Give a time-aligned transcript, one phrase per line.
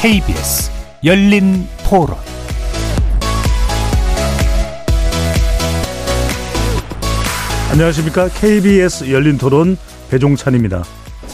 [0.00, 0.70] KBS
[1.02, 2.16] 열린 토론
[7.72, 9.76] 안녕하십니까 KBS 열린 토론
[10.08, 10.84] 배종찬입니다.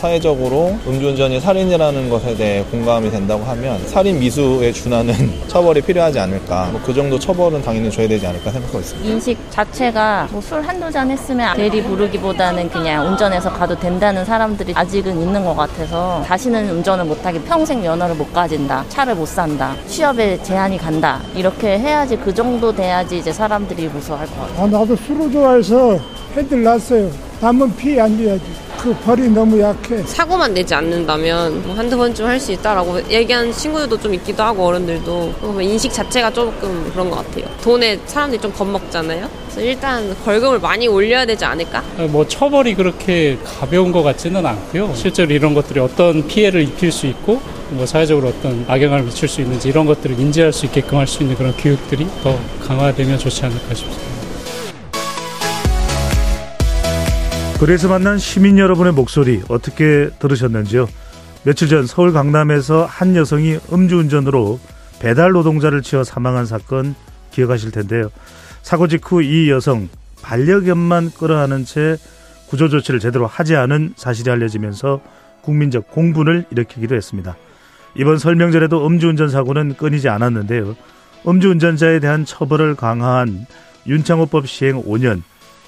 [0.08, 5.14] 사회적으로 음주운전이 살인이라는 것에 대해 공감이 된다고 하면 살인 미수에 준하는
[5.48, 6.68] 처벌이 필요하지 않을까.
[6.72, 9.08] 뭐 그 정도 처벌은 당연히 줘야 되지 않을까 생각하고 있습니다.
[9.08, 15.18] 인식 자체가 뭐 술 한두 잔 했으면 대리 부르기보다는 그냥 운전해서 가도 된다는 사람들이 아직은
[15.18, 18.84] 있는 것 같아서 다시는 운전을 못하게 평생 면허를 못 가진다.
[18.90, 19.74] 차를 못 산다.
[19.86, 21.22] 취업에 제한이 간다.
[21.34, 24.64] 이렇게 해야지 그 정도 돼야지 이제 사람들이 무서워할 것 같아요.
[24.64, 25.98] 아, 나도 술을 좋아해서
[26.36, 27.10] 애들 낳았어요.
[27.40, 28.42] 남은 피해 안 줘야지.
[28.84, 30.02] 그 벌이 너무 약해.
[30.04, 35.32] 사고만 내지 않는다면 뭐 한두 번쯤 할 수 있다라고 얘기하는 친구들도 좀 있기도 하고 어른들도
[35.62, 37.46] 인식 자체가 조금 그런 것 같아요.
[37.62, 39.26] 돈에 사람들이 좀 겁먹잖아요.
[39.46, 41.82] 그래서 일단 벌금을 많이 올려야 되지 않을까?
[42.10, 44.92] 뭐 처벌이 그렇게 가벼운 것 같지는 않고요.
[44.94, 49.68] 실제로 이런 것들이 어떤 피해를 입힐 수 있고 뭐 사회적으로 어떤 악영향을 미칠 수 있는지
[49.70, 54.13] 이런 것들을 인지할 수 있게끔 할 수 있는 그런 교육들이 더 강화되면 좋지 않을까 싶습니다.
[57.60, 60.86] 그래서 만난 시민 여러분의 목소리 어떻게 들으셨는지요?
[61.44, 64.60] 며칠 전 서울 강남에서 한 여성이 음주운전으로
[64.98, 66.94] 배달 노동자를 치어 사망한 사건
[67.30, 68.10] 기억하실 텐데요.
[68.62, 69.88] 사고 직후 이 여성
[70.22, 71.96] 반려견만 끌어안은 채
[72.48, 75.00] 구조 조치를 제대로 하지 않은 사실이 알려지면서
[75.42, 77.36] 국민적 공분을 일으키기도 했습니다.
[77.96, 80.76] 이번 설명절에도 음주운전 사고는 끊이지 않았는데요.
[81.26, 83.46] 음주운전자에 대한 처벌을 강화한
[83.86, 85.22] 윤창호법 시행 5년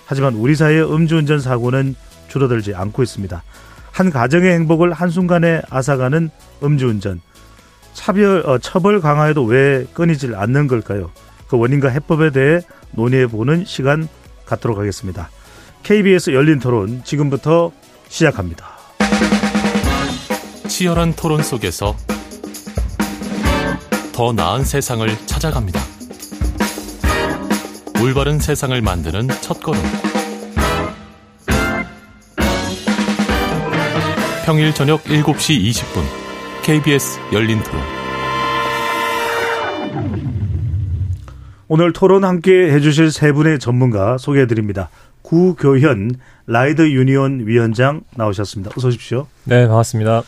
[0.07, 1.95] 하지만 우리 사회의 음주운전 사고는
[2.29, 3.43] 줄어들지 않고 있습니다.
[3.91, 6.31] 한 가정의 행복을 한순간에 앗아가는
[6.63, 7.21] 음주운전.
[7.93, 11.11] 차별, 어, 처벌 강화에도 왜 끊이질 않는 걸까요?
[11.49, 12.61] 그 원인과 해법에 대해
[12.93, 14.09] 논의해보는 시간
[14.45, 15.31] 갖도록 하겠습니다.
[15.83, 17.73] KBS 열린 토론 지금부터
[18.09, 18.67] 시작합니다.
[20.69, 21.97] 치열한 토론 속에서
[24.13, 25.96] 더 나은 세상을 찾아갑니다.
[28.03, 29.81] 올바른 세상을 만드는 첫걸음.
[34.45, 36.03] 평일 저녁 7시 20분
[36.63, 37.81] KBS 열린 토론.
[41.69, 44.89] 오늘 토론 함께 해주실 세 분의 전문가 소개해드립니다.
[45.23, 46.13] 구교현
[46.47, 48.71] 라이드 유니온 위원장 나오셨습니다.
[48.77, 49.27] 어서 오십시오.
[49.45, 50.23] 네, 반갑습니다.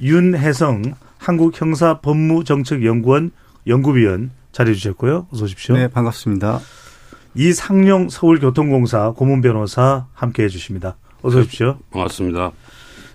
[0.00, 3.32] 윤혜성 한국형사법무정책연구원
[3.66, 5.26] 연구위원 자리해 주셨고요.
[5.32, 5.74] 어서 오십시오.
[5.74, 6.60] 네, 반갑습니다.
[7.34, 10.96] 이상용 서울교통공사 고문 변호사 함께해 주십니다.
[11.22, 11.78] 어서 오십시오.
[11.90, 12.52] 반갑습니다.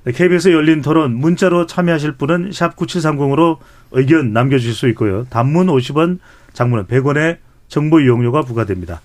[0.06, 3.58] 네, KBS 열린 토론 문자로 참여하실 분은 샵 9730으로
[3.92, 5.26] 의견 남겨주실 수 있고요.
[5.30, 6.20] 단문 50원,
[6.54, 7.38] 장문은 100원의
[7.68, 9.02] 정보 이용료가 부과됩니다.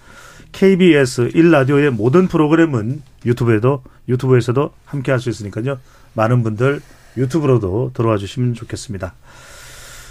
[0.53, 5.79] KBS 1라디오의 모든 프로그램은 유튜브에도 유튜브에서도 함께 할 수 있으니까요.
[6.15, 6.81] 많은 분들
[7.17, 9.15] 유튜브로도 들어와 주시면 좋겠습니다.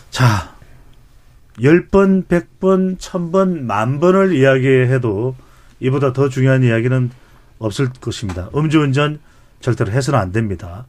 [0.09, 0.52] 자,
[1.59, 5.35] 10번, 100번, 1000번, 만번을 이야기해도
[5.79, 7.11] 이보다 더 중요한 이야기는
[7.59, 8.49] 없을 것입니다.
[8.55, 9.19] 음주운전
[9.59, 10.85] 절대로 해서는 안 됩니다.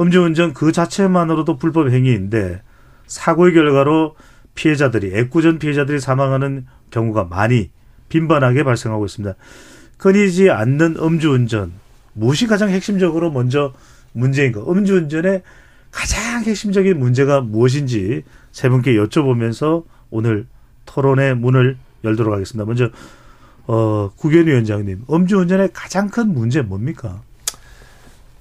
[0.00, 2.62] 음주운전 그 자체만으로도 불법 행위인데
[3.06, 4.14] 사고의 결과로
[4.54, 7.70] 피해자들이 애꿎은 피해자들이 사망하는 경우가 많이
[8.08, 9.34] 빈번하게 발생하고 있습니다.
[9.98, 11.72] 끊이지 않는 음주운전
[12.12, 13.72] 무엇이 가장 핵심적으로 먼저
[14.12, 14.60] 문제인가?
[14.60, 15.42] 음주운전의
[15.90, 18.22] 가장 핵심적인 문제가 무엇인지
[18.58, 20.44] 세 분께 여쭤보면서 오늘
[20.84, 22.64] 토론의 문을 열도록 하겠습니다.
[22.64, 22.90] 먼저
[23.68, 27.20] 어, 구견 위원장님, 음주운전의 가장 큰 문제 뭡니까?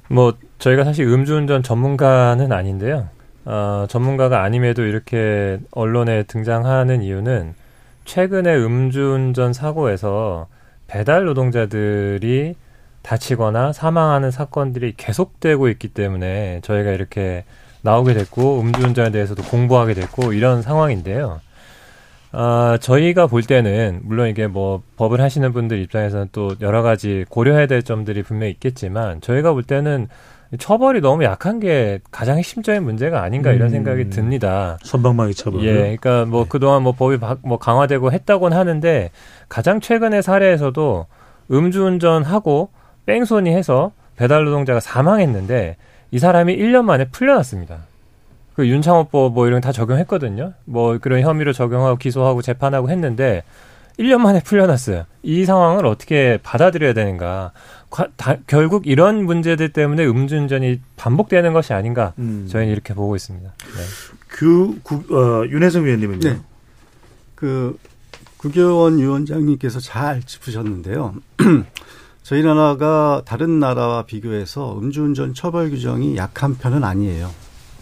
[0.09, 3.09] 뭐 저희가 사실 음주운전 전문가는 아닌데요.
[3.45, 7.53] 어, 전문가가 아님에도 이렇게 언론에 등장하는 이유는
[8.05, 10.47] 최근에 음주운전 사고에서
[10.87, 12.55] 배달 노동자들이
[13.03, 17.45] 다치거나 사망하는 사건들이 계속되고 있기 때문에 저희가 이렇게
[17.81, 21.39] 나오게 됐고 음주운전에 대해서도 공부하게 됐고 이런 상황인데요.
[22.31, 27.67] 아, 저희가 볼 때는 물론 이게 뭐 법을 하시는 분들 입장에서는 또 여러 가지 고려해야
[27.67, 30.07] 될 점들이 분명히 있겠지만 저희가 볼 때는
[30.59, 34.77] 처벌이 너무 약한 게 가장 핵심적인 문제가 아닌가 이런 생각이 음, 듭니다.
[34.83, 35.63] 선방망이 처벌.
[35.63, 36.49] 예, 그러니까 뭐 네.
[36.49, 39.11] 그동안 뭐 법이 바, 뭐 강화되고 했다고는 하는데
[39.49, 41.05] 가장 최근의 사례에서도
[41.51, 42.69] 음주운전하고
[43.05, 45.75] 뺑소니 해서 배달 노동자가 사망했는데
[46.11, 47.79] 이 사람이 1년 만에 풀려났습니다.
[48.55, 50.53] 그 윤창호법 뭐 이런 거다 적용했거든요.
[50.65, 53.43] 뭐 그런 혐의로 적용하고 기소하고 재판하고 했는데
[53.99, 55.05] 1년 만에 풀려났어요.
[55.23, 57.51] 이 상황을 어떻게 받아들여야 되는가.
[57.89, 62.13] 과- 다- 결국 이런 문제들 때문에 음주운전이 반복되는 것이 아닌가.
[62.19, 62.47] 음.
[62.49, 63.49] 저희는 이렇게 보고 있습니다.
[63.57, 63.83] 네.
[64.27, 66.19] 그 구, 어, 윤혜성 위원님은요.
[66.29, 66.37] 네.
[67.35, 67.77] 그
[68.37, 71.15] 구교원 위원장님께서 잘 짚으셨는데요.
[72.27, 77.31] 저희 나라가 다른 나라와 비교해서 음주운전 처벌 규정이 약한 편은 아니에요.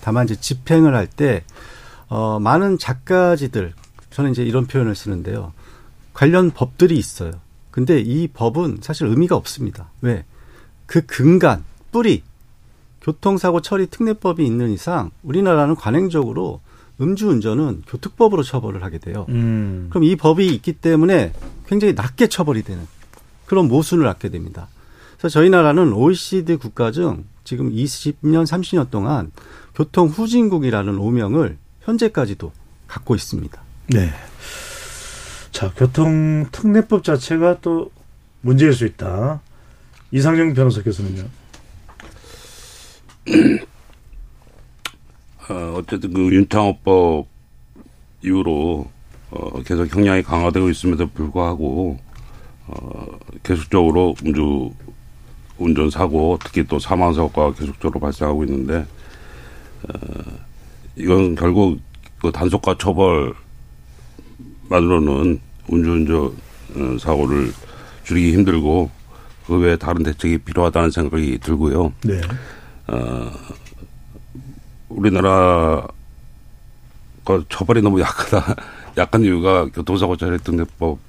[0.02, 1.44] 다만 이제 집행을 할 때
[2.10, 3.74] 어, 많은 작가지들
[4.12, 5.52] 저는 이제 이런 표현을 쓰는데요.
[6.14, 7.32] 관련 법들이 있어요.
[7.72, 9.90] 근데 이 법은 사실 의미가 없습니다.
[10.02, 10.26] 왜?
[10.86, 12.22] 그 근간, 뿌리,
[13.02, 16.62] 교통사고 처리 특례법이 있는 이상 우리나라는 관행적으로
[17.02, 19.26] 음주운전은 교특법으로 처벌을 하게 돼요.
[19.30, 19.88] 음.
[19.90, 21.34] 그럼 이 법이 있기 때문에
[21.66, 22.86] 굉장히 낮게 처벌이 되는
[23.46, 24.68] 그런 모순을 갖게 됩니다.
[25.18, 29.32] 그래서 저희 나라는 OECD 국가 중 지금 20년, 30년 동안
[29.74, 32.52] 교통 후진국이라는 오명을 현재까지도
[32.88, 33.62] 갖고 있습니다.
[33.88, 34.10] 네.
[35.52, 37.92] 자, 교통 특례법 자체가 또
[38.42, 39.42] 문제일 수 있다.
[40.12, 41.24] 이상정 변호사께서는요.
[45.50, 47.28] 어, 어쨌든 그 윤창호법
[48.24, 48.90] 이후로
[49.32, 52.00] 어, 계속 형량이 강화되고 있음에도 불구하고
[52.68, 53.06] 어,
[53.44, 54.72] 계속적으로 음주
[55.58, 58.86] 운전 사고 특히 또 사망 사고가 계속적으로 발생하고 있는데
[59.84, 59.98] 어,
[60.96, 61.80] 이건 결국
[62.22, 62.78] 그 단속과
[64.70, 65.40] 처벌만으로는
[65.72, 66.26] 음주운전
[66.76, 67.54] 어, 사고를
[68.04, 68.90] 줄이기 힘들고
[69.48, 71.94] 그 외에 다른 대책이 필요하다는 생각이 들고요.
[72.04, 72.20] 네.
[72.88, 73.32] 어,
[74.90, 75.88] 우리나라
[77.26, 78.56] 가 처벌이 너무 약하다.
[78.98, 81.00] 약한 이유가 교통사고 처리 특례법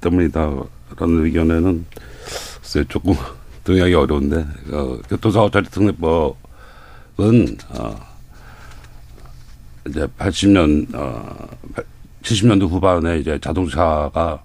[0.00, 0.50] 때문이다
[0.96, 1.86] 라는 의견에는
[2.60, 3.14] 글쎄 조금
[3.64, 6.36] 동의하기 어려운데 어, 교통사고 처리 특례법은
[7.70, 8.12] 어,
[9.88, 11.48] 이제 80년 어,
[12.22, 14.42] 70년대 후반에 이제 자동차가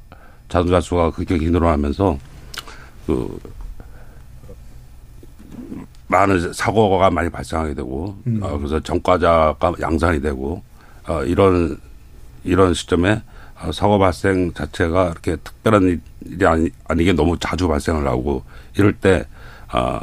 [0.50, 2.18] 자동차 수가 급격히 늘어나면서
[3.06, 3.40] 그
[6.08, 8.40] 많은 사고가 많이 발생하게 되고 음.
[8.42, 10.64] 어, 그래서 전과자가 양산이 되고
[11.08, 11.80] 어, 이런
[12.44, 13.22] 이런 시점에 어,
[13.72, 18.44] 사고 발생 자체가 이렇게 특별한 일이 아니, 아니게 너무 자주 발생을 하고
[18.78, 19.26] 이럴 때
[19.74, 20.00] 어,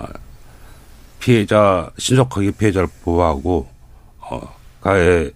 [1.21, 3.69] 피해자 신속하게 피해자를 보호하고
[4.19, 5.31] 어, 가해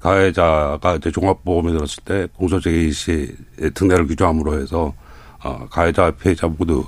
[0.00, 3.34] 가해자가 이제 종합보험에 들었을 때 공소제기 시
[3.74, 4.94] 특례를 규정함으로 해서
[5.42, 6.84] 어, 가해자 피해자 모두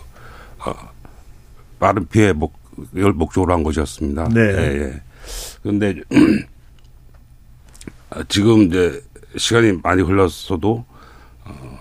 [0.59, 0.75] 어,
[1.79, 2.55] 빠른 피해 목,
[2.95, 4.29] 이걸 목적으로 한 것이었습니다.
[4.29, 4.41] 네.
[4.41, 5.03] 예, 예.
[5.63, 5.95] 그런데
[8.29, 9.03] 지금 이제
[9.37, 10.85] 시간이 많이 흘렀어도
[11.45, 11.79] 어,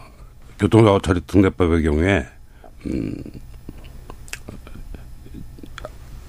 [0.59, 2.25] 교통사고 처리 특례법의 경우에
[2.87, 3.15] 음,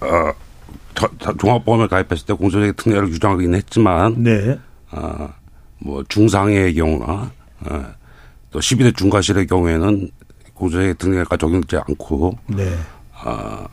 [0.00, 0.32] 어,
[1.38, 4.58] 종합보험에 가입했을 때 공소제기 특례를 규정하긴 했지만 네.
[4.90, 5.32] 어,
[5.78, 7.30] 뭐 중상해의 경우나
[7.60, 7.84] 어,
[8.50, 10.10] 또 12대 중과실의 경우에는
[10.54, 12.76] 공소제기 특례가 적용되지 않고 네.
[13.24, 13.66] 어,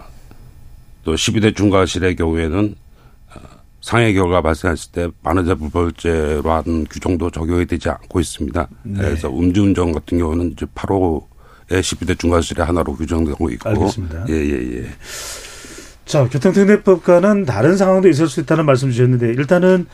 [1.03, 2.88] 또 12대 중과실의 경우에는 어,
[3.81, 8.67] 상해 결과 발생했을 때 반의자 불벌죄로 하는 규정도 적용이 되지 않고 있습니다.
[8.83, 8.99] 네.
[8.99, 11.21] 그래서 음주운전 같은 경우는 이제 8호의
[11.69, 13.69] 12대 중과실의 하나로 규정되고 있고.
[13.69, 14.25] 알겠습니다.
[14.29, 14.85] 예, 예, 예.
[16.05, 19.85] 자, 교통특례법과는 다른 상황도 있을 수 있다는 말씀 주셨는데 일단은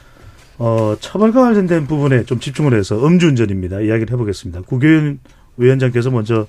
[0.58, 3.82] 어, 처벌과 관련된 부분에 좀 집중을 해서 음주운전입니다.
[3.82, 4.62] 이야기를 해보겠습니다.
[4.62, 5.20] 국회의원
[5.58, 6.48] 위원장께서 먼저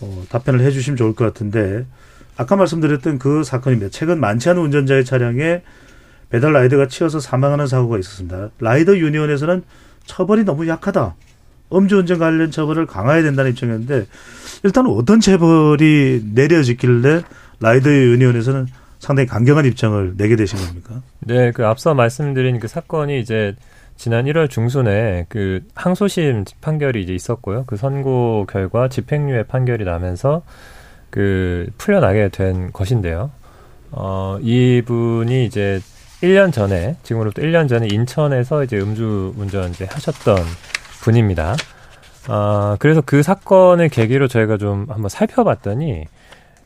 [0.00, 1.86] 어, 답변을 해주시면 좋을 것 같은데
[2.36, 3.90] 아까 말씀드렸던 그 사건입니다.
[3.90, 5.62] 최근 않은 운전자의 차량에
[6.30, 8.50] 배달 라이더가 치여서 사망하는 사고가 있었습니다.
[8.58, 9.62] 라이더 유니온에서는
[10.04, 11.14] 처벌이 너무 약하다.
[11.72, 14.06] 음주운전 관련 처벌을 강화해야 된다는 입장이었는데
[14.62, 17.22] 일단 어떤 처벌이 내려지길래
[17.60, 18.66] 라이더 유니온에서는
[18.98, 21.02] 상당히 강경한 입장을 내게 되신 겁니까?
[21.20, 23.54] 네, 그 앞서 말씀드린 그 사건이 이제
[23.96, 27.64] 지난 1월 중순에 그 항소심 판결이 이제 있었고요.
[27.66, 30.42] 그 선고 결과 집행유예 판결이 나면서
[31.10, 33.30] 그 풀려나게 된 것인데요.
[33.90, 35.80] 어, 이분이 이제
[36.22, 40.36] 1년 전에, 지금으로부터 1년 전에 인천에서 이제 음주 운전 이제 하셨던
[41.02, 41.54] 분입니다.
[42.28, 46.06] 아, 그래서 그 사건을 계기로 저희가 좀 한번 살펴봤더니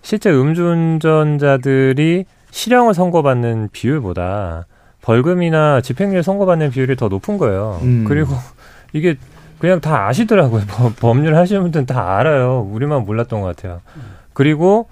[0.03, 4.67] 실제 음주운전자들이 실형을 선고받는 비율보다
[5.03, 7.79] 벌금이나 집행유예 선고받는 비율이 더 높은 거예요.
[7.83, 8.05] 음.
[8.07, 8.35] 그리고
[8.93, 9.17] 이게
[9.59, 10.63] 그냥 다 아시더라고요.
[10.69, 12.67] 법- 법률 하시는 분들은 다 알아요.
[12.71, 13.81] 우리만 몰랐던 것 같아요.
[14.33, 14.89] 그리고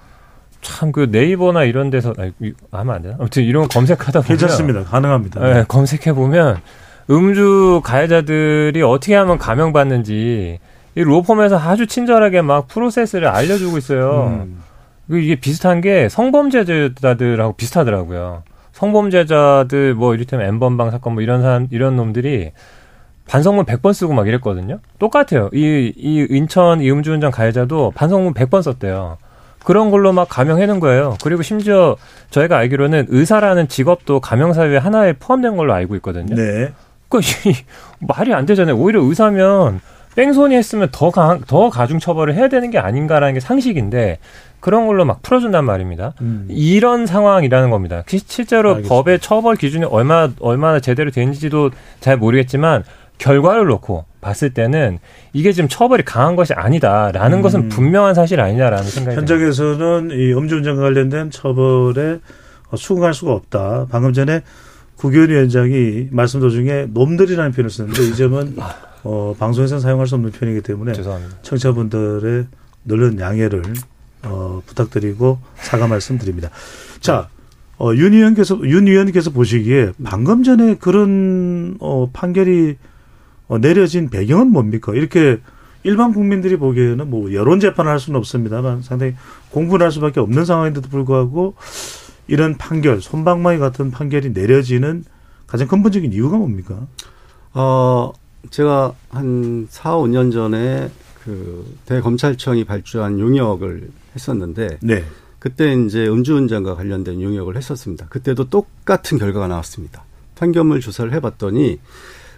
[0.62, 3.16] 참 그 네이버나 이런 데서 아니, 이- 하면 안 되나?
[3.18, 4.84] 아무튼 이런 거 검색하다 보면 괜찮습니다.
[4.84, 5.40] 가능합니다.
[5.40, 6.58] 네, 검색해 보면
[7.10, 10.58] 음주 가해자들이 어떻게 하면 감형받는지
[10.94, 14.26] 이 로펌에서 아주 친절하게 막 프로세스를 알려주고 있어요.
[14.44, 14.58] 음.
[15.08, 18.42] 그 이게 비슷한 게 성범죄자들하고 비슷하더라고요.
[18.72, 22.50] 성범죄자들 뭐 이를테면 엠번방 사건 뭐 이런 사람 이런 놈들이
[23.26, 24.80] 반성문 100번 쓰고 막 이랬거든요.
[24.98, 25.50] 똑같아요.
[25.52, 29.18] 이, 이 인천 이 음주운전 가해자도 반성문 100번 썼대요.
[29.68, 31.18] 그런 걸로 막 감형해는 거예요.
[31.22, 31.96] 그리고 심지어
[32.30, 36.34] 저희가 알기로는 의사라는 직업도 감형사유에 하나에 포함된 걸로 알고 있거든요.
[36.34, 36.72] 네.
[37.10, 37.20] 그
[38.00, 38.78] 말이 안 되잖아요.
[38.78, 39.82] 오히려 의사면
[40.16, 44.20] 뺑소니 했으면 더 강, 더 가중 처벌을 해야 되는 게 아닌가라는 게 상식인데
[44.60, 46.14] 그런 걸로 막 풀어준단 말입니다.
[46.22, 46.46] 음.
[46.48, 48.04] 이런 상황이라는 겁니다.
[48.06, 48.94] 시- 실제로 알겠습니다.
[48.94, 52.84] 법의 처벌 기준이 얼마 얼마나 제대로 되는지도 잘 모르겠지만
[53.18, 54.98] 결과를 놓고 봤을 때는
[55.32, 57.42] 이게 지금 처벌이 강한 것이 아니다라는 음.
[57.42, 59.34] 것은 분명한 사실 아니냐라는 생각이 듭니다.
[59.34, 62.20] 현장에서는 이 음주운전과 관련된 처벌에
[62.70, 63.86] 어, 수긍할 수가 없다.
[63.90, 64.42] 방금 전에
[64.96, 68.56] 국회의원 위원장이 말씀 도중에 놈들이라는 표현을 썼는데 이 점은
[69.04, 71.36] 어, 방송에서는 사용할 수 없는 표현이기 때문에 죄송합니다.
[71.42, 72.46] 청취자분들의
[72.84, 73.62] 늘른 양해를
[74.24, 76.50] 어, 부탁드리고 사과 말씀드립니다.
[77.00, 77.28] 자,
[77.78, 82.97] 어, 윤 의원께서 윤 의원께서 보시기에 방금 전에 그런 어, 판결이 어,
[83.56, 84.92] 내려진 배경은 뭡니까?
[84.94, 85.40] 이렇게
[85.84, 89.14] 일반 국민들이 보기에는 뭐 여론 재판을 할 수는 없습니다만 상당히
[89.50, 91.54] 공분을 할 수밖에 없는 상황인데도 불구하고
[92.26, 95.04] 이런 판결, 손방망이 같은 판결이 내려지는
[95.46, 96.86] 가장 근본적인 이유가 뭡니까?
[97.54, 98.12] 어,
[98.50, 100.90] 제가 한 4, 5년 전에
[101.24, 105.04] 그 대검찰청이 발주한 용역을 했었는데 네.
[105.38, 108.06] 그때 이제 음주운전과 관련된 용역을 했었습니다.
[108.08, 110.04] 그때도 똑같은 결과가 나왔습니다.
[110.34, 111.78] 판결물 조사를 해봤더니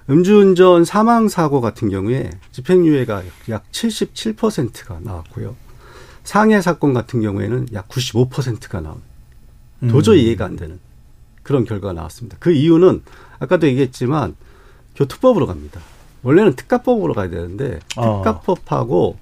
[0.09, 5.55] 음주운전 사망 사고 같은 경우에 집행유예가 약 77%가 나왔고요.
[6.25, 9.01] 상해 사건 같은 경우에는 약 95%가 나온
[9.89, 10.79] 도저히 이해가 안 되는
[11.43, 12.37] 그런 결과가 나왔습니다.
[12.41, 13.03] 그 이유는
[13.39, 14.37] 아까도 얘기했지만
[14.97, 15.81] 교통법으로 갑니다.
[16.23, 18.17] 원래는 특가법으로 가야 되는데 아.
[18.17, 19.19] 특가법하고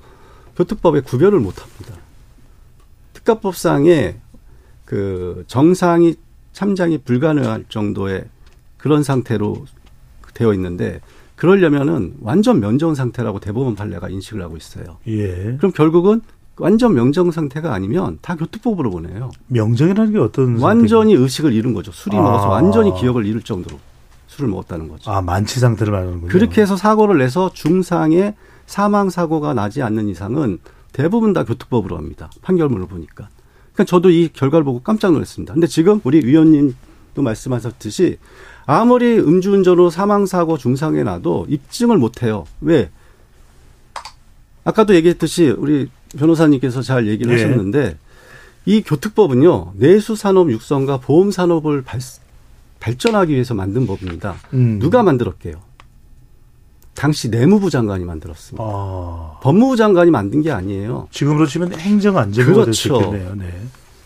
[0.57, 1.95] 교통법에 구별을 못 합니다.
[3.13, 4.17] 특가법상에
[4.85, 6.17] 그 정상이
[6.53, 8.25] 참장이 불가능할 정도의
[8.79, 9.67] 그런 상태로
[10.35, 11.01] 되어 있는데
[11.37, 14.99] 그러려면은 완전 명정 상태라고 대법원 판례가 인식을 하고 있어요.
[15.07, 15.57] 예.
[15.59, 16.21] 그럼 결국은
[16.57, 19.31] 완전 명정 상태가 아니면 다 교통법으로 보내요.
[19.47, 21.93] 명정이라는 게 어떤 완전히 의식을 잃은 거죠.
[21.93, 22.21] 술이 아.
[22.21, 23.79] 먹어서 완전히 기억을 잃을 정도로
[24.27, 25.11] 술을 먹었다는 거죠.
[25.11, 26.29] 아 만취 상태를 말하는군요.
[26.29, 28.35] 그렇게 해서 사고를 내서 중상의
[28.67, 30.59] 사망 사고가 나지 않는 이상은
[30.93, 32.31] 대부분 다 교통법으로 합니다.
[32.43, 33.29] 판결문을 보니까.
[33.73, 35.55] 그러니까 저도 이 결과를 보고 깜짝 놀랐습니다.
[35.55, 38.19] 근데 지금 우리 위원님도 말씀하셨듯이
[38.71, 42.45] 아무리 음주운전으로 사망 사고 중상에 나도 입증을 못 해요.
[42.61, 42.91] 왜?
[44.63, 47.43] 아까도 얘기했듯이 우리 변호사님께서 잘 얘기를 예.
[47.43, 47.97] 하셨는데
[48.67, 51.99] 이 교특법은요 내수산업 육성과 보험산업을 발,
[52.79, 54.35] 발전하기 위해서 만든 법입니다.
[54.53, 54.79] 음.
[54.79, 55.55] 누가 만들었게요?
[56.95, 58.63] 당시 내무부 장관이 만들었습니다.
[58.63, 61.09] 아, 법무부 장관이 만든 게 아니에요.
[61.11, 61.73] 지금으로 치면
[62.75, 63.07] 수 그렇죠.
[63.07, 63.35] 있겠네요.
[63.35, 63.51] 네.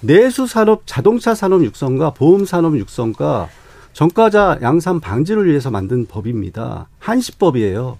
[0.02, 3.48] 내수산업, 자동차 산업 육성과 보험산업 육성과
[3.92, 6.88] 전과자 양산 방지를 위해서 만든 법입니다.
[6.98, 7.98] 한시법이에요.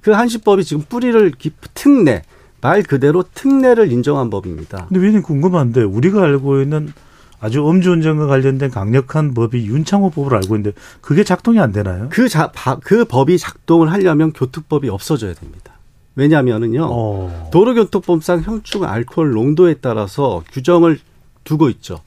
[0.00, 2.22] 그 한시법이 지금 뿌리를 깊 특례,
[2.60, 4.86] 말 그대로 특례를 인정한 법입니다.
[4.88, 6.92] 근데 왜냐면 궁금한데 우리가 알고 있는
[7.40, 12.08] 아주 음주운전과 관련된 강력한 법이 윤창호법으로 알고 있는데 그게 작동이 안 되나요?
[12.10, 15.72] 그, 자, 바- 그 법이 작동을 하려면 교특법이 없어져야 됩니다.
[16.14, 16.88] 왜냐하면은요.
[16.90, 17.48] 어.
[17.52, 20.98] 도로교통법상 형충 알코올 농도에 따라서 규정을
[21.42, 22.00] 두고 있죠.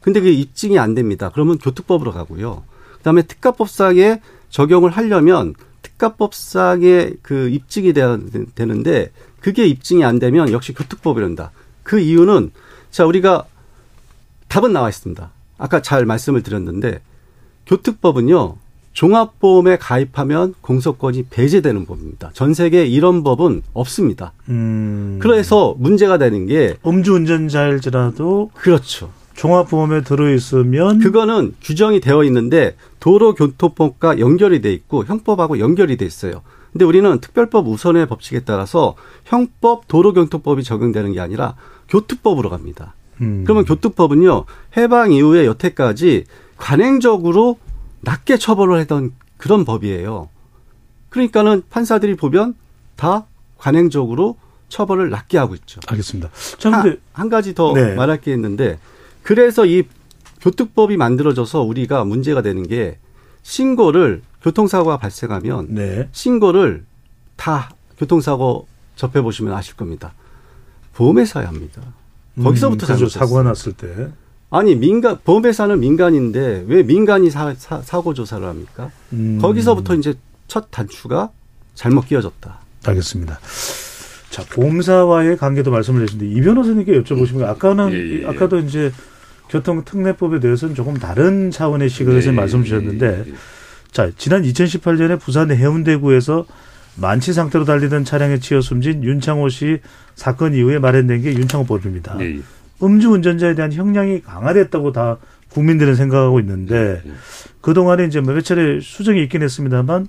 [0.00, 1.30] 근데 그게 입증이 안 됩니다.
[1.32, 2.64] 그러면 교특법으로 가고요.
[2.98, 8.18] 그다음에 특가법상에 적용을 하려면 특가법상에 그 입증이 돼야
[8.54, 11.50] 되는데 그게 입증이 안 되면 역시 교특법이란다.
[11.82, 12.52] 그 이유는
[12.90, 13.44] 자 우리가
[14.48, 15.30] 답은 나와 있습니다.
[15.58, 17.00] 아까 잘 말씀을 드렸는데
[17.66, 18.56] 교특법은요.
[18.92, 22.30] 종합보험에 가입하면 공소권이 배제되는 법입니다.
[22.34, 24.32] 전 세계에 이런 법은 없습니다.
[24.48, 25.18] 음.
[25.22, 29.12] 그래서 문제가 되는 게 음주운전자일지라도 그렇죠.
[29.34, 36.42] 종합보험에 들어있으면 그거는 규정이 되어 있는데 도로교통법과 연결이 돼 있고 형법하고 연결이 돼 있어요.
[36.72, 38.94] 근데 우리는 특별법 우선의 법칙에 따라서
[39.24, 41.54] 형법 도로교통법이 적용되는 게 아니라
[41.88, 42.94] 교특법으로 갑니다.
[43.20, 43.42] 음.
[43.44, 44.44] 그러면 교특법은요
[44.76, 46.24] 해방 이후에 여태까지
[46.56, 47.58] 관행적으로
[48.02, 50.28] 낮게 처벌을 했던 그런 법이에요.
[51.08, 52.54] 그러니까는 판사들이 보면
[52.96, 53.24] 다
[53.58, 54.36] 관행적으로
[54.68, 55.80] 처벌을 낮게 하고 있죠.
[55.86, 56.30] 알겠습니다.
[56.58, 57.94] 자, 근데 한, 한 가지 더 네.
[57.94, 58.78] 말할 게 있는데
[59.22, 59.84] 그래서 이
[60.40, 62.98] 교특법이 만들어져서 우리가 문제가 되는 게
[63.42, 66.08] 신고를 교통사고가 발생하면 네.
[66.12, 66.84] 신고를
[67.36, 70.12] 다 교통사고 접해 보시면 아실 겁니다.
[70.94, 71.82] 보험회사에 합니다.
[72.42, 72.86] 거기서부터 음, 그죠.
[72.86, 73.20] 잘못됐어요.
[73.20, 74.08] 사고가 났을 때.
[74.50, 77.54] 아니 민간 보험회사는 민간인데 왜 민간이 사,
[78.02, 78.90] 고 조사를 합니까?
[79.12, 79.38] 음.
[79.40, 80.14] 거기서부터 이제
[80.48, 81.30] 첫 단추가
[81.74, 82.58] 잘못 끼워졌다.
[82.86, 83.38] 알겠습니다.
[84.30, 88.26] 자, 보험사와의 관계도 말씀을 해주신데 이 변호사님께 여쭤보시면 아까는 예, 예.
[88.26, 88.92] 아까도 이제
[89.48, 93.34] 교통특례법에 대해서는 조금 다른 차원의 시각에서 예, 말씀 예, 주셨는데 예, 예.
[93.90, 96.46] 자, 지난 2018년에 부산 해운대구에서
[96.94, 99.80] 만취 상태로 달리던 차량에 치여 숨진 윤창호 씨
[100.14, 102.16] 사건 이후에 마련된 게 윤창호 법입니다.
[102.20, 102.40] 예, 예.
[102.82, 105.18] 음주운전자에 대한 형량이 강화됐다고 다
[105.48, 107.10] 국민들은 생각하고 있는데 예.
[107.62, 110.06] 그동안에 이제 몇 차례 수정이 있긴 했습니다만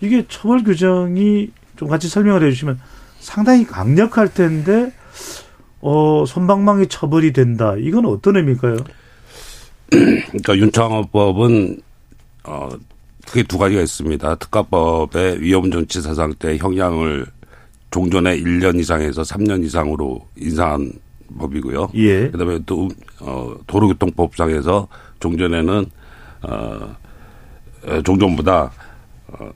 [0.00, 2.78] 이게 처벌 규정이 좀 같이 설명을 해 주시면
[3.20, 4.92] 상당히 강력할 텐데
[5.80, 7.74] 어, 손방망이 처벌이 된다.
[7.78, 8.76] 이건 어떤 의미일까요?
[9.90, 11.80] 그러니까 윤창호법은
[12.44, 12.68] 어
[13.26, 14.34] 크게 두 가지가 있습니다.
[14.36, 17.26] 특가법의 위험정치 사상 때 형량을
[17.90, 20.92] 종전에 1년 이상에서 3년 이상으로 인상한
[21.38, 21.90] 법이고요.
[21.94, 22.30] 예.
[22.30, 22.88] 그다음에 또
[23.20, 24.88] 어, 도로교통법상에서
[25.20, 25.86] 종전에는
[26.42, 26.96] 어,
[27.86, 28.72] 에, 종전보다
[29.28, 29.50] 어,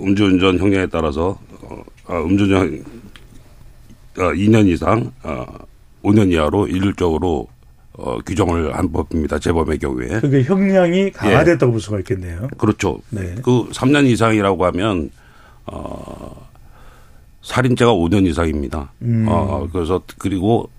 [0.00, 2.84] 음주운전 형량에 따라서 어, 아, 음주운전
[4.20, 5.46] 어, 2년 이상 어,
[6.04, 7.48] 5년 이하로 일률적으로
[7.92, 9.38] 어, 규정을 한 법입니다.
[9.38, 10.20] 재범의 경우에.
[10.20, 12.48] 그게 형량이 강화됐다고 볼 수가 있겠네요.
[12.58, 13.00] 그렇죠.
[13.10, 13.34] 네.
[13.42, 15.10] 그 3년 이상이라고 하면
[15.66, 16.48] 어
[17.42, 18.92] 살인죄가 5년 이상입니다.
[19.02, 19.26] 음.
[19.28, 20.70] 어 그래서 그리고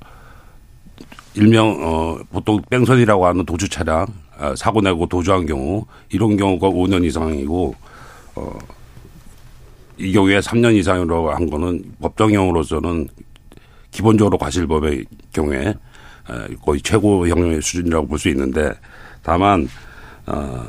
[1.35, 4.07] 일명 어 보통 뺑소니라고 하는 도주 차량
[4.37, 7.75] 아, 사고 내고 도주한 경우 이런 경우가 5년 이상이고
[8.35, 8.57] 어
[10.01, 13.07] 이 경우에 3년 이상으로 한 거는 법정형으로서는
[13.91, 15.75] 기본적으로 과실법의 경우에 에,
[16.63, 18.71] 거의 최고 형량의 수준이라고 볼 수 있는데
[19.23, 19.67] 다만
[20.25, 20.65] 어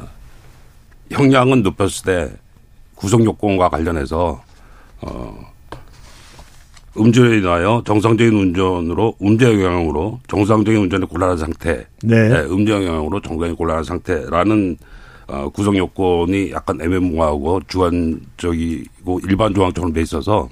[1.10, 2.32] 형량은 높였을 때
[2.94, 4.42] 구성 요건과 관련해서
[5.02, 5.52] 어
[6.98, 11.86] 음주에 인하여 정상적인 운전으로 음주 영향으로 정상적인 운전에 곤란한 상태,
[12.28, 12.40] 네.
[12.40, 14.76] 음주 영향으로 정상적인 곤란한 상태라는
[15.28, 20.50] 어, 구성 요건이 약간 애매모호하고 주관적이고 일반 조항처럼 돼 있어서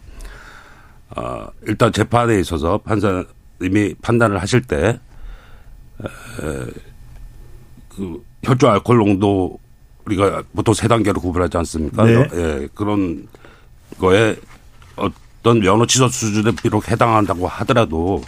[1.17, 4.99] 어, 일단 재판에 있어서 판사님이 판단을 하실 때
[6.03, 6.67] 에,
[7.89, 9.59] 그 혈중 알코올 농도
[10.07, 12.05] 우리가 보통 세 단계로 구분하지 않습니까?
[12.05, 12.29] 네.
[12.35, 13.29] 예, 그런
[13.99, 14.37] 거에
[14.97, 18.23] 어떤 면허 취소 수준에 비록 해당한다고 하더라도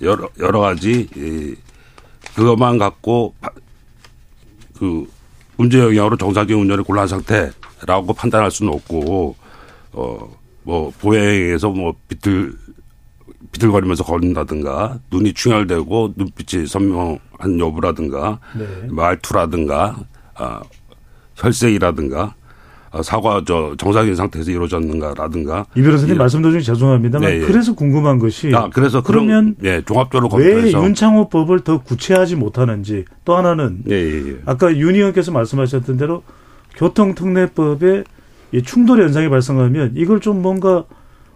[0.00, 1.54] 여러 여러 가지 이
[2.34, 3.50] 그것만 갖고 파-
[4.78, 5.06] 그
[5.56, 9.36] 문제 영향으로 정상적인 운전을 곤란한 상태라고 판단할 수는 없고
[9.92, 12.54] 어 뭐 보행에서 뭐 비틀
[13.52, 18.66] 비틀거리면서 걸린다든가 눈이 충혈되고 눈빛이 선명한 여부라든가 네.
[18.90, 19.96] 말투라든가
[20.34, 20.62] 아
[21.36, 22.34] 혈색이라든가
[22.94, 27.46] 아, 사과 저 정상적인 상태에서 이루어졌는가라든가 이 변호사님 이런- 말씀 도중에 죄송합니다만 네, 예.
[27.46, 33.06] 그래서 궁금한 것이 아, 그래서 그러면 그런, 예, 종합적으로 왜 검토해서 윤창호법을 더 구체하지 못하는지
[33.24, 34.36] 또 하나는 예, 예, 예.
[34.44, 36.22] 아까 윤 의원께서 말씀하셨던 대로
[36.76, 38.04] 교통특례법에 이
[38.60, 40.84] 충돌 현상이 발생하면 이걸 좀 뭔가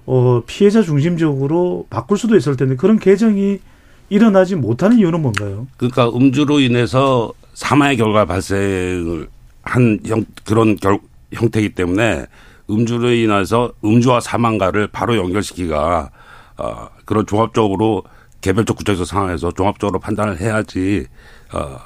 [0.05, 3.61] 어 피해자 중심적으로 바꿀 수도 있을 텐데 그런 개정이
[4.09, 5.67] 일어나지 못하는 이유는 뭔가요?
[5.77, 9.29] 그러니까 음주로 인해서 사망의 결과 발생을
[9.63, 11.01] 한 형, 그런 결,
[11.33, 12.27] 형태이기 때문에
[12.71, 16.11] 음주로 인해서 음주와 사망가를 바로 연결시키가
[16.59, 18.05] 어, 그런 종합적으로
[18.41, 21.07] 개별적 구체적 상황에서 종합적으로 판단을 해야지
[21.53, 21.79] 어,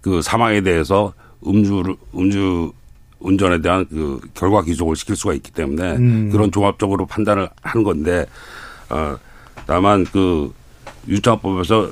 [0.00, 1.14] 그 사망에 대해서
[1.46, 2.72] 음주를 음주
[3.20, 6.30] 운전에 대한 그 결과 기속을 시킬 수가 있기 때문에 음.
[6.30, 8.26] 그런 종합적으로 판단을 하는 건데
[8.90, 9.16] 어
[9.66, 10.52] 다만 그
[11.08, 11.90] 유창법에서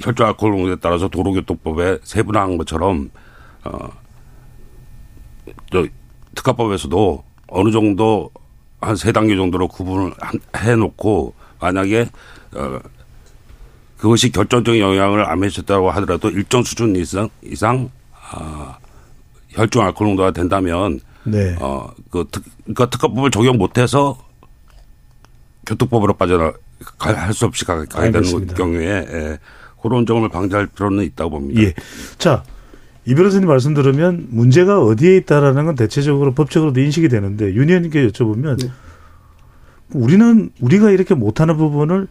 [0.00, 3.10] 혈중 알코올 농도에 따라서 도로교통법에 세분화한 것처럼
[3.64, 3.90] 어저
[6.34, 8.30] 특가법에서도 어느 정도
[8.80, 12.08] 한 세 단계 정도로 구분을 한- 해놓고 만약에
[12.54, 12.78] 어
[13.96, 17.88] 그것이 결정적인 영향을 안 미쳤다고 하더라도 일정 수준 이상 이상
[18.30, 18.76] 아
[19.54, 21.56] 혈중 알코올 농도가 된다면 네.
[21.58, 22.26] 어그
[22.64, 24.18] 그러니까 특가법을 적용 못해서
[25.66, 26.52] 교통법으로 빠져나
[26.98, 28.54] 할수 없이 가, 가야 되는 알겠습니다.
[28.54, 29.38] 경우에 예,
[29.80, 31.62] 그런 점을 방지할 필요는 있다고 봅니다.
[31.62, 31.74] 예.
[32.18, 32.42] 자,
[33.06, 38.60] 이 변호사님 말씀 들으면 문제가 어디에 있다라는 건 대체적으로 법적으로도 인식이 되는데 윤 의원님께 여쭤보면
[38.60, 38.70] 네.
[39.92, 42.08] 우리는 우리가 이렇게 못하는 부분을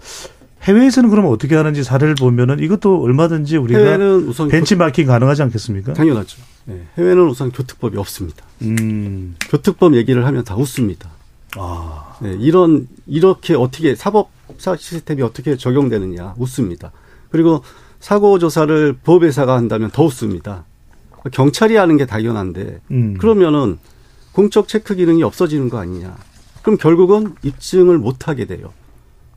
[0.64, 5.94] 해외에서는 그러면 어떻게 하는지 사례를 보면은 이것도 얼마든지 우리가 해외는 우선 벤치마킹 가능하지 않겠습니까?
[5.94, 6.42] 당연하죠.
[6.70, 8.46] 예, 해외는 우선 교특법이 없습니다.
[8.62, 9.36] 음.
[9.50, 11.10] 교특법 얘기를 하면 다 웃습니다.
[11.58, 12.18] 아.
[12.22, 16.92] 네, 이런 이렇게 어떻게 사법 사 시스템이 어떻게 적용되느냐 웃습니다.
[17.30, 17.64] 그리고
[18.00, 20.66] 사고 조사를 보호배사가 한다면 더 웃습니다.
[21.32, 23.18] 경찰이 하는 게 당연한데 음.
[23.18, 23.80] 그러면은
[24.34, 26.16] 공적 체크 기능이 없어지는 거 아니냐?
[26.62, 28.72] 그럼 결국은 입증을 못 하게 돼요.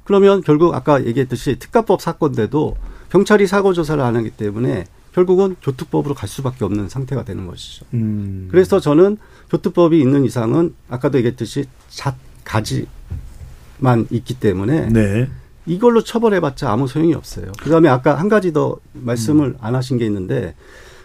[0.06, 2.76] 그러면 결국 아까 얘기했듯이 특가법 사건대도
[3.10, 7.84] 경찰이 사고 조사를 안 하기 때문에 결국은 교특법으로 갈 수밖에 없는 상태가 되는 것이죠.
[7.94, 8.48] 음.
[8.50, 9.18] 그래서 저는
[9.50, 12.14] 교특법이 있는 이상은 아까도 얘기했듯이 잣
[12.44, 15.28] 가지만 있기 때문에 네.
[15.66, 17.50] 이걸로 처벌해봤자 아무 소용이 없어요.
[17.60, 20.54] 그다음에 아까 한 가지 더 말씀을 안 하신 게 있는데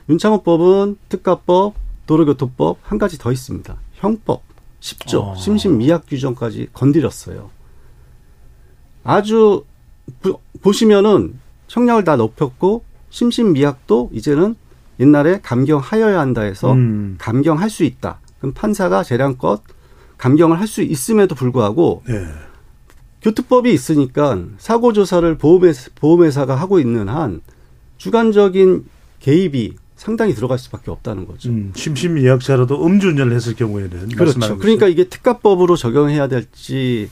[0.10, 1.74] 윤창호법은 특가법,
[2.06, 3.76] 도로교통법 한 가지 더 있습니다.
[3.94, 4.44] 형법
[4.82, 5.36] 10조 어.
[5.36, 7.50] 심신미약 규정까지 건드렸어요.
[9.04, 9.64] 아주
[10.22, 11.34] 보- 보시면은
[11.68, 14.56] 형량을 다 높였고 심신미약도 이제는
[15.00, 17.16] 옛날에 감경하여야 한다 해서 음.
[17.18, 18.20] 감경할 수 있다.
[18.40, 19.62] 그럼 판사가 재량껏
[20.18, 22.26] 감경을 할 수 있음에도 불구하고 네.
[23.22, 27.42] 교통법이 있으니까 사고 조사를 보험회사, 보험회사가 하고 있는 한
[27.98, 28.86] 주관적인
[29.20, 31.50] 개입이 상당히 들어갈 수밖에 없다는 거죠.
[31.50, 34.58] 음, 심심 예약자라도 음주운전을 했을 경우에는 그렇죠.
[34.58, 37.10] 그러니까 이게 특가법으로 적용해야 될지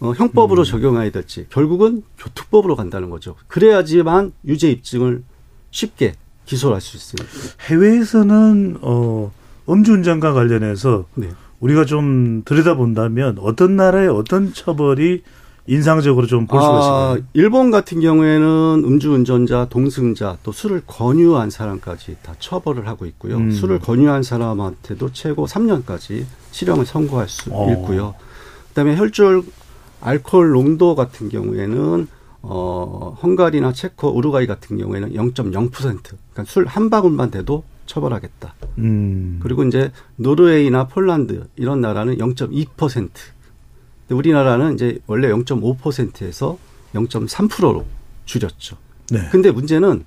[0.00, 0.64] 어, 형법으로 음.
[0.64, 3.34] 적용해야 될지 결국은 교통법으로 간다는 거죠.
[3.48, 5.22] 그래야지만 유죄 입증을
[5.70, 6.14] 쉽게
[6.46, 7.54] 기소를 할 수 있습니다.
[7.68, 9.32] 해외에서는 어,
[9.68, 11.28] 음주운전과 관련해서 네.
[11.60, 15.22] 우리가 좀 들여다본다면 어떤 나라의 어떤 처벌이
[15.66, 17.30] 인상적으로 좀 볼 수가 아, 있습니다.
[17.34, 23.36] 일본 같은 경우에는 음주운전자, 동승자, 또 술을 권유한 사람까지 다 처벌을 하고 있고요.
[23.36, 23.50] 음.
[23.50, 27.70] 술을 권유한 사람한테도 최고 3년까지 실형을 선고할 수 어.
[27.72, 28.14] 있고요.
[28.68, 29.42] 그다음에 혈중
[30.00, 32.08] 알코올 농도 같은 경우에는
[32.42, 38.54] 어 헝가리나 체코, 우루과이 같은 경우에는 0.0% 그러니까 술 한 방울만 돼도 처벌하겠다.
[38.78, 39.40] 음.
[39.42, 43.10] 그리고 이제 노르웨이나 폴란드 이런 나라는 0.2%.
[44.10, 46.58] 우리나라는 이제 원래 0.5%에서
[46.94, 47.84] 0.3%로
[48.24, 48.76] 줄였죠.
[49.10, 49.28] 네.
[49.30, 50.04] 근데 문제는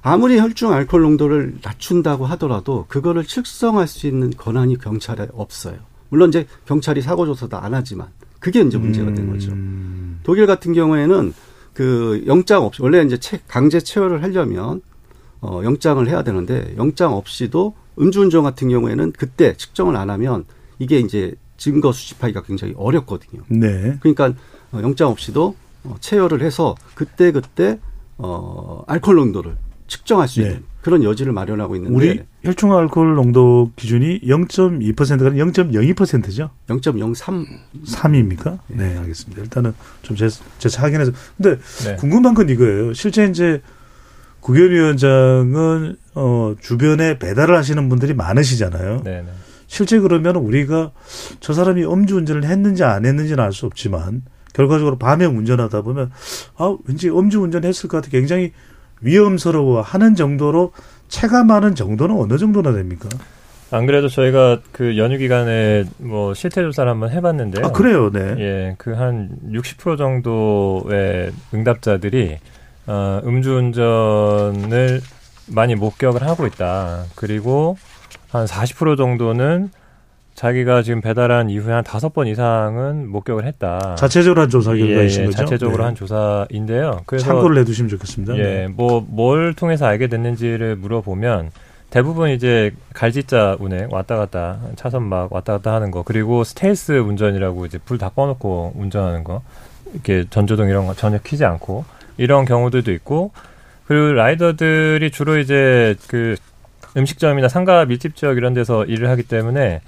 [0.00, 5.76] 아무리 혈중 알코올 농도를 낮춘다고 하더라도 그거를 측정할 수 있는 권한이 경찰에 없어요.
[6.08, 8.08] 물론 이제 경찰이 사고 조사도 안 하지만
[8.38, 9.52] 그게 이제 문제가 된 거죠.
[9.52, 10.20] 음.
[10.22, 11.32] 독일 같은 경우에는
[11.74, 14.80] 그 영장 없이 원래 이제 강제 체열을 하려면
[15.40, 20.44] 어 영장을 해야 되는데 영장 없이도 음주운전 같은 경우에는 그때 측정을 안 하면
[20.78, 23.42] 이게 이제 증거 수집하기가 굉장히 어렵거든요.
[23.48, 23.96] 네.
[24.00, 24.32] 그러니까
[24.72, 27.78] 어, 영장 없이도 어, 체열을 해서 그때 그때
[28.16, 30.62] 어 알코올 농도를 측정할 수 있는 네.
[30.80, 36.50] 그런 여지를 마련하고 있는데 우리 혈중 알코올 농도 기준이 0.2%가 0.02%죠?
[36.68, 37.46] 0.03
[37.86, 38.58] 3입니까?
[38.68, 38.88] 네.
[38.94, 39.42] 네, 알겠습니다.
[39.42, 41.96] 일단은 좀 제, 제 확인해서 근데 네.
[41.96, 42.94] 궁금한 건 이거예요.
[42.94, 43.60] 실제 이제
[44.40, 49.02] 국회의원장은 어 주변에 배달을 하시는 분들이 많으시잖아요.
[49.04, 49.28] 네, 네.
[49.66, 50.92] 실제 그러면 우리가
[51.40, 54.22] 저 사람이 음주운전을 했는지 안 했는지는 알 수 없지만
[54.54, 56.10] 결과적으로 밤에 운전하다 보면
[56.56, 58.52] 아 왠지 음주운전 했을 것 같아 굉장히
[59.00, 60.72] 위험스러워하는 정도로
[61.08, 63.08] 체감하는 정도는 어느 정도나 됩니까?
[63.70, 67.66] 안 그래도 저희가 그 연휴 기간에 뭐 실태 조사를 한번 해봤는데요.
[67.66, 68.34] 아 그래요, 네.
[68.38, 72.38] 예, 그 한 60% 정도의 응답자들이
[72.86, 75.00] 어, 음주운전을
[75.48, 77.04] 많이 목격을 하고 있다.
[77.14, 77.76] 그리고
[78.30, 79.70] 한 40% 정도는
[80.42, 83.96] 자기가 지금 배달한 이후에 한 다섯 번 이상은 목격을 했다.
[83.96, 85.36] 자체적으로 한 조사 결과이신 예, 거죠?
[85.38, 85.84] 자체적으로 네.
[85.86, 87.00] 한 조사인데요.
[87.06, 88.38] 그래서 참고를 해두시면 좋겠습니다.
[88.38, 88.66] 예, 네.
[88.68, 91.50] 뭐뭘 통해서 알게 됐는지를 물어보면
[91.90, 97.66] 대부분 이제 갈지자 운행 왔다 갔다 차선 막 왔다 갔다 하는 거 그리고 스텔스 운전이라고
[97.66, 99.42] 이제 불 다 꺼놓고 운전하는 거
[99.92, 101.84] 이렇게 전조등 이런 거 전혀 키지 않고
[102.16, 103.32] 이런 경우들도 있고
[103.86, 106.36] 그리고 라이더들이 주로 이제 그
[106.96, 109.80] 음식점이나 상가 밀집 지역 이런 데서 일을 하기 때문에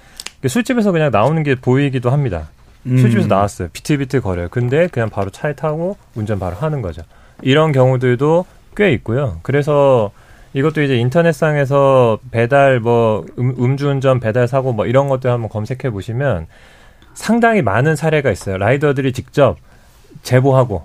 [0.48, 2.48] 술집에서 그냥 나오는 게 보이기도 합니다.
[2.86, 2.96] 음.
[2.96, 3.68] 술집에서 나왔어요.
[3.72, 4.48] 비틀비틀 거려요.
[4.50, 7.02] 근데 그냥 바로 차에 타고 운전 바로 하는 거죠.
[7.42, 9.38] 이런 경우들도 꽤 있고요.
[9.42, 10.10] 그래서
[10.54, 16.46] 이것도 이제 인터넷상에서 배달 뭐 음, 음주운전 배달 사고 뭐 이런 것들 한번 검색해 보시면
[17.14, 18.56] 상당히 많은 사례가 있어요.
[18.58, 19.56] 라이더들이 직접
[20.22, 20.84] 제보하고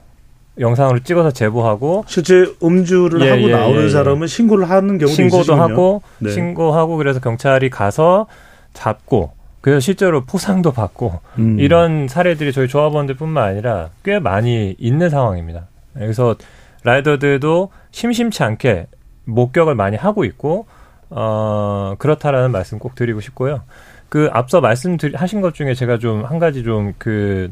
[0.59, 3.89] 영상으로 찍어서 제보하고 실제 음주를 예, 하고 예, 나오는 예, 예.
[3.89, 5.61] 사람은 신고를 하는 경우도 신고도 있으시군요.
[5.61, 6.31] 하고 네.
[6.31, 8.27] 신고하고 그래서 경찰이 가서
[8.73, 9.31] 잡고
[9.65, 11.59] 그래서 실제로 포상도 받고 음.
[11.59, 15.65] 이런 사례들이 저희 조합원들뿐만 아니라 꽤 많이 있는 상황입니다.
[15.95, 16.35] 그래서
[16.83, 18.85] 라이더들도 심심치 않게
[19.23, 20.67] 목격을 많이 하고 있고
[21.09, 23.63] 어 그렇다라는 말씀 꼭 드리고 싶고요.
[24.07, 27.51] 그 앞서 말씀하신 것 중에 제가 좀 한 가지 좀그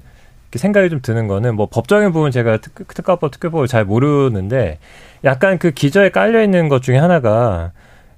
[0.53, 4.77] 생각이 좀 드는 거는 뭐 법적인 부분 제가 특, 특가법 특별법을 잘 모르는데
[5.23, 7.71] 약간 그 기저에 깔려 있는 것 중에 하나가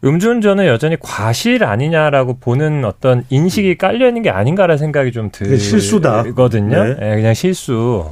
[0.06, 3.78] 음주운전은 여전히 과실 아니냐라고 보는 어떤 인식이 음.
[3.78, 6.84] 깔려 있는 게 아닌가라는 생각이 좀 들거든요.
[6.84, 6.96] 네.
[6.96, 8.12] 네, 그냥 실수.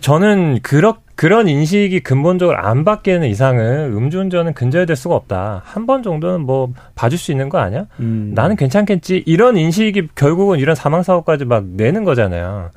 [0.00, 5.62] 저는 그런 그런 인식이 근본적으로 안 바뀌는 이상은 음주운전은 근절될 수가 없다.
[5.64, 7.86] 한 번 정도는 뭐 봐줄 수 있는 거 아니야?
[8.00, 8.32] 음.
[8.34, 9.22] 나는 괜찮겠지.
[9.26, 12.70] 이런 인식이 결국은 이런 사망 사고까지 막 내는 거잖아요.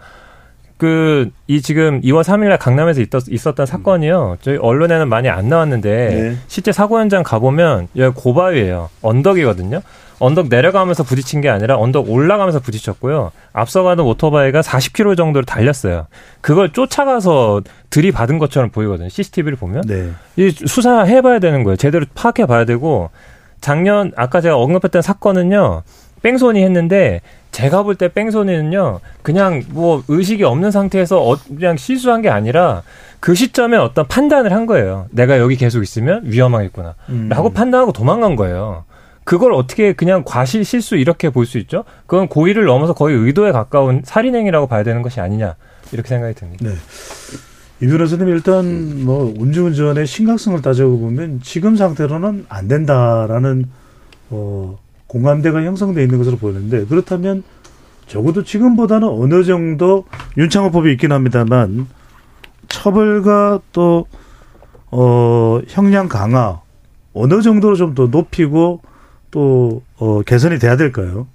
[0.77, 4.37] 그, 이 지금 2월 3일날 강남에서 있었, 있었 던 사건이요.
[4.41, 6.37] 저희 언론에는 많이 안 나왔는데, 네.
[6.47, 9.81] 실제 사고 현장 가보면, 여기 고바위예요 언덕이거든요.
[10.19, 13.31] 언덕 내려가면서 부딪힌 게 아니라 언덕 올라가면서 부딪혔고요.
[13.53, 16.07] 앞서가는 오토바이가 40km 정도를 달렸어요.
[16.41, 19.09] 그걸 쫓아가서 들이받은 것처럼 보이거든요.
[19.09, 19.83] CCTV를 보면.
[19.87, 20.11] 네.
[20.37, 21.75] 이 수사해봐야 되는 거예요.
[21.77, 23.09] 제대로 파악해봐야 되고,
[23.61, 25.83] 작년, 아까 제가 언급했던 사건은요,
[26.25, 32.29] 뺑소니 했는데 제가 볼 때 뺑소니는요 그냥 뭐 의식이 없는 상태에서 어, 그냥 실수한 게
[32.29, 32.81] 아니라
[33.19, 35.05] 그 시점에 어떤 판단을 한 거예요.
[35.11, 36.95] 내가 여기 계속 있으면 위험하겠구나.
[37.09, 37.29] 음.
[37.29, 38.85] 라고 판단하고 도망간 거예요.
[39.23, 41.83] 그걸 어떻게 그냥 과실 실수 이렇게 볼 수 있죠?
[42.07, 45.55] 그건 고의를 넘어서 거의 의도에 가까운 살인행위라고 봐야 되는 것이 아니냐
[45.91, 46.65] 이렇게 생각이 듭니다.
[46.65, 46.75] 네.
[47.81, 53.65] 이 변호사님 일단 뭐 음주운전의 심각성을 따져보면 지금 상태로는 안 된다라는
[54.31, 57.43] 어 공감대가 형성돼 있는 것으로 보이는데 그렇다면
[58.07, 60.05] 적어도 지금보다는 어느 정도
[60.37, 61.87] 윤창호법이 있긴 합니다만
[62.67, 64.07] 처벌과 또
[64.91, 66.61] 어, 형량 강화
[67.13, 68.81] 어느 정도로 좀 더 높이고
[69.31, 71.27] 또 어, 개선이 돼야 될까요?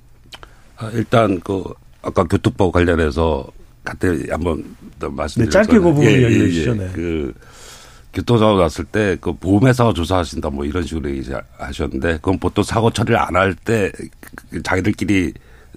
[0.76, 1.62] 아, 일단 그
[2.02, 3.46] 아까 교통법 관련해서
[3.83, 5.46] 그때 한번 더 말씀드렸잖아요.
[5.46, 6.74] 네, 짧게 그 부분 이야기해 주시죠.
[6.74, 6.90] 네.
[6.94, 7.35] 그
[8.12, 13.36] 교통사고 났을 때 그 보험회사가 조사하신다 뭐 이런 식으로 얘기하셨는데 그건 보통 사고 처리를 안
[13.36, 13.92] 할 때
[14.64, 15.32] 자기들끼리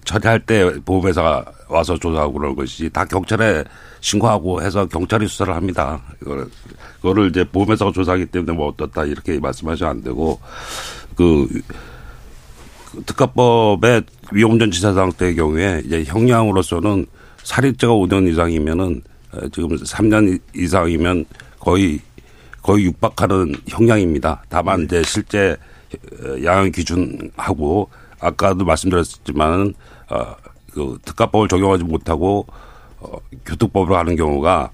[0.06, 3.64] 처리할 때 보험회사가 와서 조사하고 그런 것이지 다 경찰에
[4.02, 6.02] 신고하고 해서 경찰이 수사를 합니다.
[6.22, 6.46] 이거를,
[6.98, 10.40] 그거를 이제 보험회사가 조사하기 때문에 뭐 어떻다 이렇게 말씀하시면 안 되고
[11.16, 11.48] 그
[13.06, 17.06] 특가법의 위험운전 지사상 때의 경우에 이제 형량으로서는
[17.44, 19.02] 살인죄가 5년 이상이면은
[19.52, 21.26] 지금 3년 이상이면
[21.60, 22.00] 거의
[22.64, 24.44] 거의 육박하는 형량입니다.
[24.50, 25.56] 다만 이제 실제
[26.44, 29.76] 양형 기준하고 아까도 말씀드렸지만
[30.10, 32.48] 어 그 특가법을 적용하지 못하고
[33.00, 34.72] 어 교통법으로 하는 경우가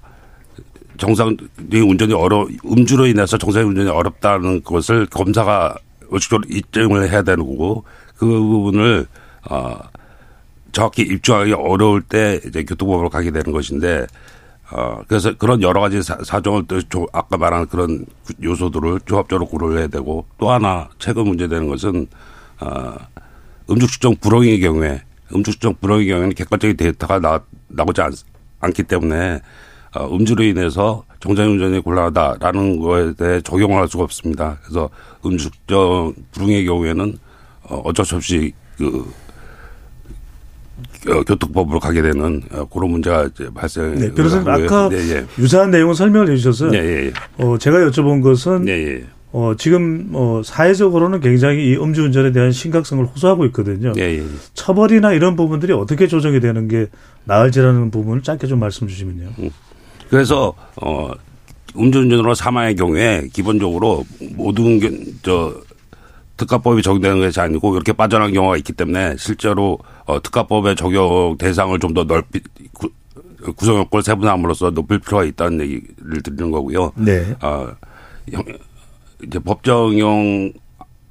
[0.96, 5.76] 정상적인 운전이 어려 음주로 인해서 정상적인 운전이 어렵다는 것을 검사가
[6.08, 7.84] 원칙적으로 입증을 해야 되는 거고
[8.16, 9.06] 그 부분을
[9.50, 9.78] 어
[10.72, 14.06] 정확히 입증하기 어려울 때 이제 교통법으로 가게 되는 것인데
[14.72, 18.06] 어 그래서 그런 여러 가지 사, 사정을 또 아까 말한 그런
[18.42, 22.06] 요소들을 조합적으로 고려를 해야 되고 또 하나 최근 문제되는 것은
[22.60, 22.94] 어
[23.68, 25.02] 음주 측정 불허의 경우에
[25.34, 28.12] 음주 측정 불허의 경우에는 객관적인 데이터가 나, 나오지 않,
[28.60, 29.40] 않기 때문에
[29.94, 34.58] 어, 음주로 인해서 정상 운전이 곤란하다라는 거에 대해 적용을 할 수가 없습니다.
[34.62, 34.88] 그래서
[35.24, 37.18] 음주 측정 불응의 경우에는
[37.64, 39.29] 어, 어쩔 수 없이 그 어,
[41.04, 43.94] 교통법으로 가게 되는 어, 그런 문제가 발생.
[43.94, 45.26] 네, 변호사님 아까 네, 예.
[45.38, 47.12] 유사한 내용을 설명을 해주셔서 네, 예, 예.
[47.44, 49.04] 어, 제가 여쭤본 것은 네, 예.
[49.32, 53.92] 어, 지금 어, 사회적으로는 굉장히 이 음주운전에 대한 심각성을 호소하고 있거든요.
[54.54, 56.86] 처벌이나 이런 부분들이 어떻게 조정이 되는 게
[57.24, 59.28] 나을지라는 부분을 짧게 좀 말씀 주시면요.
[59.38, 59.50] 음.
[60.08, 61.10] 그래서 어,
[61.76, 64.80] 음주운전으로 사망의 경우에 기본적으로 모든
[65.22, 65.54] 저
[66.40, 71.90] 특가법이 적용되는 것이 아니고 이렇게 빠져나간 경우가 있기 때문에 실제로 어, 특가법의 적용 대상을 좀
[71.90, 72.40] 더 넓히
[72.72, 72.88] 구,
[73.56, 76.92] 구성 요건을 세분함으로써 높일 필요가 있다는 얘기를 드리는 거고요.
[76.94, 77.34] 네.
[77.42, 77.68] 어,
[78.30, 78.44] 형,
[79.22, 80.52] 이제 법정형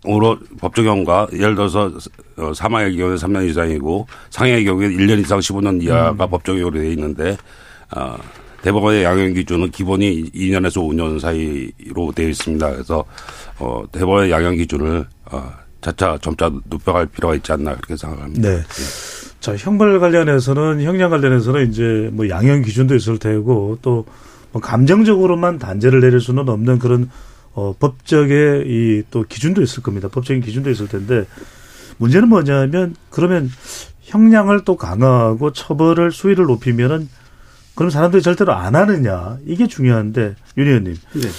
[0.08, 1.92] 으로 법정형과 예를 들어서
[2.38, 6.30] 어, 사망의 경우에 3년 이상이고 상해의 경우에 1년 이상 15년 이하가 음.
[6.30, 7.36] 법정형으로 되어 있는데
[7.94, 8.16] 어,
[8.62, 12.72] 대법원의 양형 기준은 기본이 2년에서 5년 사이로 되어 있습니다.
[12.72, 13.06] 그래서
[13.58, 18.50] 어, 대법원의 양형 기준을 어, 차차 점차 높여갈 필요가 있지 않나 그렇게 생각합니다.
[18.50, 18.58] 네.
[18.58, 18.64] 네.
[19.40, 24.06] 자, 형벌 관련해서는 형량 관련해서는 이제 뭐 양형 기준도 있을 테고 또
[24.52, 27.10] 뭐 감정적으로만 단죄를 내릴 수는 없는 그런
[27.54, 30.08] 어, 법적의 이 또 기준도 있을 겁니다.
[30.08, 31.26] 법적인 기준도 있을 텐데
[31.98, 33.50] 문제는 뭐냐면 그러면
[34.02, 37.10] 형량을 또 강화하고 처벌을 수위를 높이면은
[37.76, 40.96] 그럼 사람들이 절대로 안 하느냐 이게 중요한데 윤 의원님.
[41.14, 41.30] 네.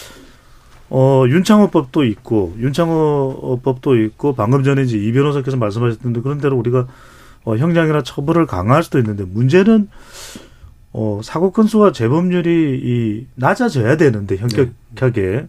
[0.91, 6.89] 어, 윤창호법도 있고, 윤창호법도 있고, 방금 전에 이제 이 변호사께서 말씀하셨던데, 그런 대로 우리가
[7.45, 9.89] 어, 형량이나 처벌을 강화할 수도 있는데, 문제는,
[10.93, 15.21] 어, 사고 건수와 재범률이 이, 낮아져야 되는데, 현격하게.
[15.23, 15.49] 네.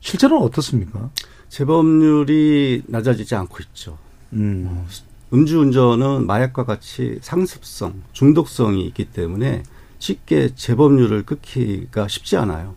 [0.00, 1.10] 실제로는 어떻습니까?
[1.50, 3.98] 재범률이 낮아지지 않고 있죠.
[4.32, 4.86] 음.
[5.32, 9.62] 음주운전은 마약과 같이 상습성, 중독성이 있기 때문에
[9.98, 12.74] 쉽게 재범률을 끊기가 쉽지 않아요.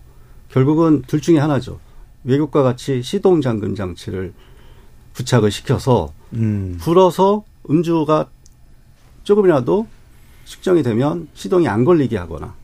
[0.50, 1.80] 결국은 둘 중에 하나죠.
[2.24, 4.34] 외국과 같이 시동 잠금 장치를
[5.14, 6.78] 부착을 시켜서 음.
[6.80, 8.30] 불어서 음주가
[9.24, 9.88] 조금이라도
[10.46, 12.56] 측정이 되면 시동이 안 걸리게 하거나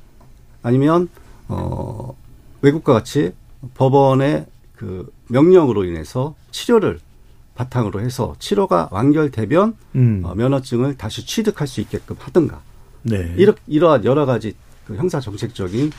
[0.62, 1.10] 아니면
[1.48, 2.16] 어
[2.62, 3.34] 외국과 같이
[3.76, 7.00] 법원의 그 명령으로 인해서 치료를
[7.56, 10.22] 바탕으로 해서 치료가 완결되면 음.
[10.24, 12.62] 어, 면허증을 다시 취득할 수 있게끔 하든가
[13.08, 13.34] 네.
[13.38, 14.54] 이러, 이러한 여러 가지
[14.86, 15.92] 그 형사 정책적인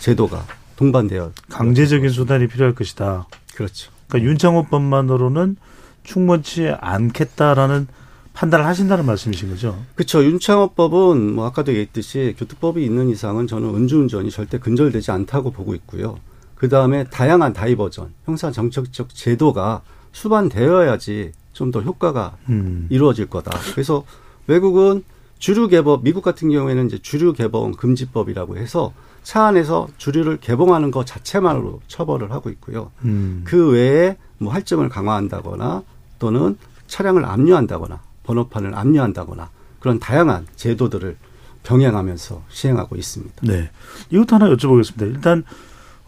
[0.00, 0.44] 제도가
[0.76, 3.26] 동반되어 강제적인 수단이 필요할 것이다.
[3.54, 3.90] 그렇죠.
[4.08, 5.56] 그러니까 윤창호법만으로는
[6.02, 7.86] 충분치 않겠다라는
[8.32, 9.80] 판단을 하신다는 말씀이신 거죠?
[9.94, 10.24] 그렇죠.
[10.24, 16.18] 윤창호법은 뭐 아까도 얘기했듯이 교통법이 있는 이상은 저는 음주운전이 절대 근절되지 않다고 보고 있고요.
[16.56, 22.86] 그 다음에 다양한 다이버전, 형사 정책적 제도가 수반되어야지 좀 더 효과가 음.
[22.90, 23.56] 이루어질 거다.
[23.72, 24.04] 그래서
[24.48, 25.04] 외국은
[25.44, 31.04] 주류 개법, 미국 같은 경우에는 이제 주류 개법 금지법이라고 해서 차 안에서 주류를 개봉하는 것
[31.04, 32.90] 자체만으로 처벌을 하고 있고요.
[33.04, 33.42] 음.
[33.44, 35.82] 그 외에 뭐 할증을 강화한다거나
[36.18, 41.14] 또는 차량을 압류한다거나 번호판을 압류한다거나 그런 다양한 제도들을
[41.62, 43.34] 병행하면서 시행하고 있습니다.
[43.42, 43.68] 네.
[44.08, 45.02] 이것도 하나 여쭤보겠습니다.
[45.02, 45.44] 일단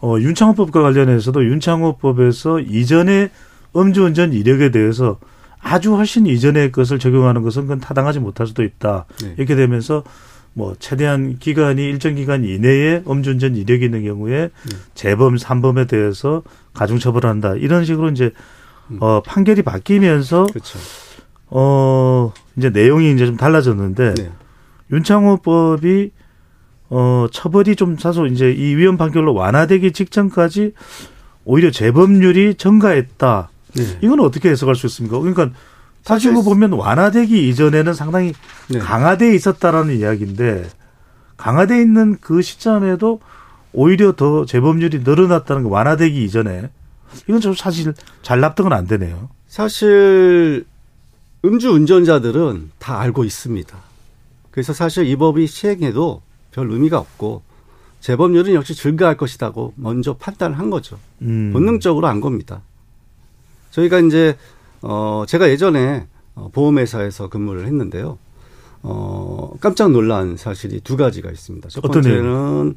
[0.01, 3.29] 어, 윤창호법과 관련해서도 윤창호법에서 이전의
[3.75, 5.19] 음주운전 이력에 대해서
[5.59, 9.05] 아주 훨씬 이전의 것을 적용하는 것은 그건 타당하지 못할 수도 있다.
[9.21, 9.33] 네.
[9.37, 10.03] 이렇게 되면서
[10.53, 14.49] 뭐 최대한 기간이 일정 기간 이내에 음주운전 이력이 있는 경우에
[14.95, 16.41] 재범 삼범에 대해서
[16.73, 17.55] 가중처벌한다.
[17.55, 18.31] 이런 식으로 이제
[18.99, 20.79] 어 판결이 바뀌면서 그렇죠.
[21.47, 24.31] 어 이제 내용이 이제 좀 달라졌는데 네.
[24.91, 26.11] 윤창호법이
[26.89, 30.73] 어 처벌이 좀 사소 이제 이 위헌 판결로 완화되기 직전까지
[31.43, 33.49] 오히려 재범률이 증가했다.
[33.77, 33.99] 네.
[34.01, 35.19] 이건 어떻게 해석할 수 있습니까?
[35.19, 35.51] 그러니까
[36.03, 38.33] 사실 그 보면 완화되기 이전에는 상당히
[38.69, 38.79] 네.
[38.79, 40.69] 강화돼 있었다라는 이야기인데
[41.35, 43.19] 강화돼 있는 그 시점에도
[43.73, 46.69] 오히려 더 재범률이 늘어났다는 게 완화되기 이전에
[47.27, 49.29] 이건 좀 사실 잘 납득은 안 되네요.
[49.47, 50.65] 사실
[51.45, 53.77] 음주 운전자들은 다 알고 있습니다.
[54.51, 57.43] 그래서 사실 이 법이 시행해도 별 의미가 없고
[58.01, 60.97] 재범률은 역시 증가할 것이라고 먼저 판단한 거죠.
[61.21, 61.51] 음.
[61.53, 62.61] 본능적으로 안 겁니다.
[63.71, 64.37] 저희가 이제
[64.81, 68.17] 어 제가 예전에 어, 보험회사에서 근무를 했는데요.
[68.83, 71.69] 어 깜짝 놀란 사실이 두 가지가 있습니다.
[71.69, 72.75] 첫 번째는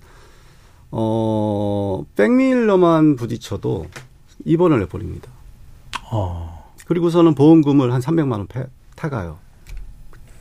[0.90, 3.86] 어 백밀러만 부딪혀도
[4.44, 5.30] 입원을 해버립니다.
[6.10, 6.70] 어.
[6.86, 9.38] 그리고서는 보험금을 한 300만 원 패, 타가요.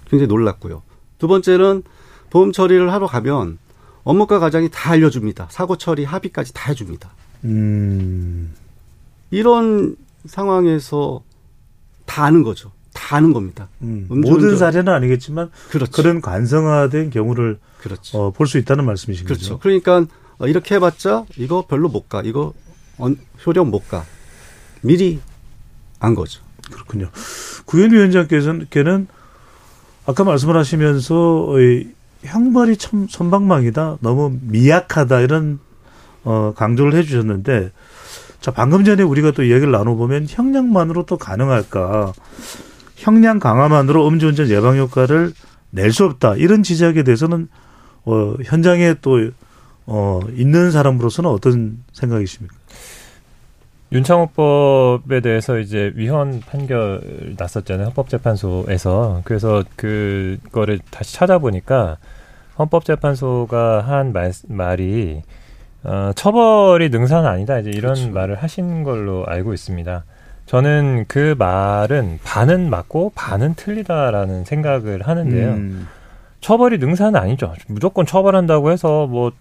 [0.10, 0.82] 굉장히 놀랐고요.
[1.20, 1.84] 두 번째는
[2.32, 3.60] 보험 처리를 하러 가면
[4.04, 5.48] 업무과 과장이 다 알려줍니다.
[5.52, 7.12] 사고 처리 합의까지 다 해줍니다.
[7.44, 8.54] 음.
[9.30, 11.24] 이런 상황에서
[12.06, 12.72] 다 아는 거죠.
[12.94, 13.70] 다 아는 겁니다.
[13.82, 14.08] 음.
[14.10, 15.92] 모든 사례는 아니겠지만 그렇죠.
[15.92, 18.18] 그런 관성화된 경우를 그렇죠.
[18.18, 19.42] 어, 볼 수 있다는 말씀이신 그렇죠.
[19.58, 19.60] 거죠.
[19.60, 20.06] 그러니까
[20.40, 22.22] 어, 이렇게 해봤자 이거 별로 못 가.
[22.24, 22.54] 이거
[22.98, 24.06] 언- 효력 못 가.
[24.82, 25.20] 미리
[26.00, 26.42] 안 거죠.
[26.72, 27.10] 그렇군요.
[27.66, 28.68] 구현 위원장께서는
[30.06, 31.88] 아까 말씀을 하시면서 이
[32.24, 35.60] 형벌이 참 선방망이다, 너무 미약하다 이런
[36.26, 37.72] 어, 강조를 해주셨는데,
[38.42, 42.14] 자 방금 전에 우리가 또 이야기를 나눠보면 형량만으로 또 가능할까?
[42.96, 45.34] 형량 강화만으로 음주운전 예방 효과를
[45.72, 47.48] 낼 수 없다 이런 지적에 대해서는
[48.06, 49.30] 어, 현장에 또
[49.86, 52.56] 어, 있는 사람으로서는 어떤 생각이십니까?
[53.92, 57.88] 윤창호법에 대해서 이제 위헌 판결 났었잖아요.
[57.88, 59.22] 헌법재판소에서.
[59.24, 61.98] 그래서 그거를 다시 찾아보니까
[62.60, 65.24] 헌법재판소가 한 말, 말이
[65.84, 67.60] 어, 처벌이 능사는 아니다.
[67.60, 68.12] 이제 이런 그렇죠.
[68.12, 70.04] 말을 하신 걸로 알고 있습니다.
[70.46, 75.50] 저는 그 말은 반은 맞고 반은 틀리다라는 생각을 하는데요.
[75.52, 75.88] 음.
[76.42, 77.54] 처벌이 능사는 아니죠.
[77.68, 79.32] 무조건 처벌한다고 해서 뭐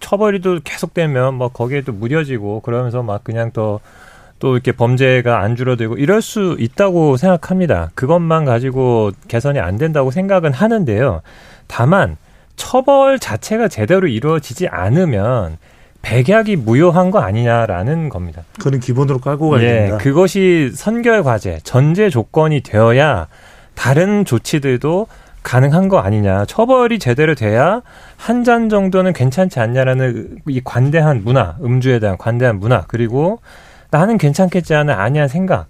[0.00, 5.96] 처벌이 또 계속되면 뭐 거기에 또 무뎌지고 그러면서 막 그냥 더또 이렇게 범죄가 안 줄어들고
[5.96, 7.90] 이럴 수 있다고 생각합니다.
[7.94, 11.22] 그것만 가지고 개선이 안 된다고 생각은 하는데요.
[11.66, 12.16] 다만
[12.56, 15.58] 처벌 자체가 제대로 이루어지지 않으면
[16.02, 18.42] 백약이 무효한 거 아니냐라는 겁니다.
[18.60, 19.98] 그는 기본으로 깔고 가야 예, 된다.
[19.98, 23.26] 그것이 선결 과제, 전제 조건이 되어야
[23.74, 25.06] 다른 조치들도
[25.42, 26.44] 가능한 거 아니냐.
[26.46, 27.82] 처벌이 제대로 돼야
[28.16, 33.40] 한 잔 정도는 괜찮지 않냐라는 이 관대한 문화, 음주에 대한 관대한 문화, 그리고
[33.90, 35.66] 나는 괜찮겠지 하는 아니한 생각.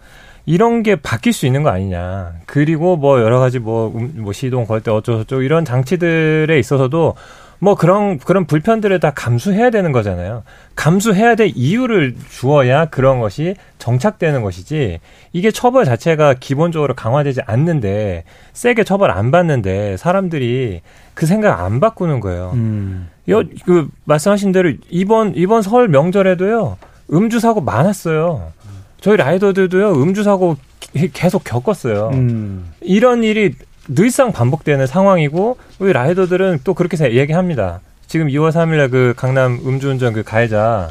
[0.46, 2.34] 이런 게 바뀔 수 있는 거 아니냐.
[2.46, 7.14] 그리고 뭐 여러 가지 뭐, 음, 뭐 시동 걸 때 어쩌고저쩌고 이런 장치들에 있어서도
[7.58, 10.42] 뭐 그런, 그런 불편들을 다 감수해야 되는 거잖아요.
[10.76, 15.00] 감수해야 될 이유를 주어야 그런 것이 정착되는 것이지
[15.32, 20.82] 이게 처벌 자체가 기본적으로 강화되지 않는데 세게 처벌 안 받는데 사람들이
[21.14, 22.50] 그 생각 안 바꾸는 거예요.
[22.54, 23.08] 음.
[23.30, 26.76] 여, 그 말씀하신 대로 이번 이번 설 명절에도요
[27.12, 28.52] 음주 사고 많았어요.
[29.00, 32.10] 저희 라이더들도요 음주 사고 기- 계속 겪었어요.
[32.12, 32.72] 음.
[32.80, 33.54] 이런 일이
[33.88, 37.80] 늘상 반복되는 상황이고 우리 라이더들은 또 그렇게 생- 얘기합니다.
[38.06, 40.90] 지금 2월 3일에 그 강남 음주운전 그 가해자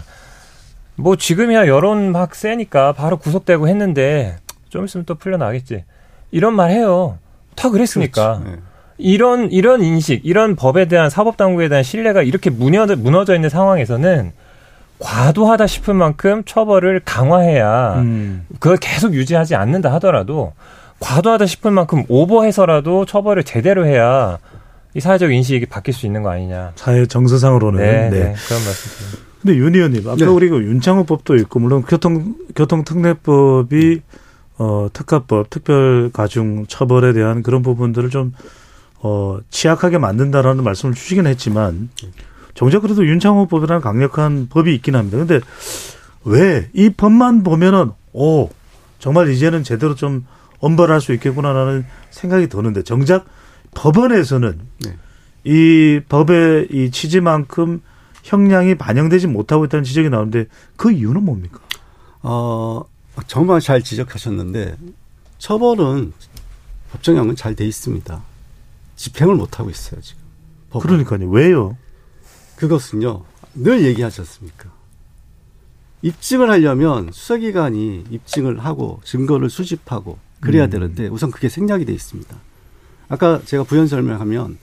[0.96, 4.38] 뭐 지금이야 여론 막 세니까 바로 구속되고 했는데
[4.70, 5.84] 좀 있으면 또 풀려나겠지.
[6.32, 7.18] 이런 말 해요.
[7.56, 8.40] 다 그랬으니까.
[8.40, 8.52] 그렇죠.
[8.56, 8.62] 네.
[8.98, 14.32] 이런 이런 인식, 이런 법에 대한 사법 당국에 대한 신뢰가 이렇게 무너져, 무너져 있는 상황에서는
[15.00, 18.46] 과도하다 싶을 만큼 처벌을 강화해야 음.
[18.60, 20.54] 그걸 계속 유지하지 않는다 하더라도
[21.00, 24.38] 과도하다 싶을 만큼 오버해서라도 처벌을 제대로 해야
[24.94, 26.72] 이 사회적 인식이 바뀔 수 있는 거 아니냐.
[26.76, 28.10] 사회 정서상으로는 네, 네.
[28.10, 29.26] 네, 그런 말씀드립니다.
[29.42, 30.26] 근데 윤 의원님, 아까 네.
[30.26, 34.02] 우리 가 윤창호법도 있고 물론 교통 교통특례법이
[34.58, 38.32] 어 특가법 특별 가중 처벌에 대한 그런 부분들을 좀
[39.08, 41.90] 어, 취약하게 만든다라는 말씀을 주시긴 했지만
[42.56, 45.18] 정작 그래도 윤창호 법이라는 강력한 법이 있긴 합니다.
[45.18, 45.40] 근데
[46.24, 48.50] 왜 이 법만 보면은 오
[48.98, 50.26] 정말 이제는 제대로 좀
[50.60, 53.26] 엄벌할 수 있겠구나라는 생각이 드는데 정작
[53.76, 54.98] 법원에서는 네.
[55.44, 57.82] 이 법의 이 취지만큼
[58.24, 60.48] 형량이 반영되지 못하고 있다는 지적이 나오는데
[60.78, 61.60] 그 이유는 뭡니까?
[62.24, 62.84] 어,
[63.28, 64.78] 정말 잘 지적하셨는데
[65.38, 66.14] 처벌은
[66.92, 68.24] 법정형은 잘 돼 있습니다.
[68.96, 70.24] 집행을 못 하고 있어요 지금.
[70.72, 70.88] 법원.
[71.04, 71.30] 그러니까요.
[71.30, 71.78] 왜요?
[72.58, 73.24] 그것은요
[73.56, 74.70] 늘 얘기하셨습니까?
[76.02, 80.70] 입증을 하려면 수사기관이 입증을 하고 증거를 수집하고 그래야 음.
[80.70, 82.36] 되는데 우선 그게 생략이 돼 있습니다.
[83.10, 84.58] 아까 제가 부연 설명하면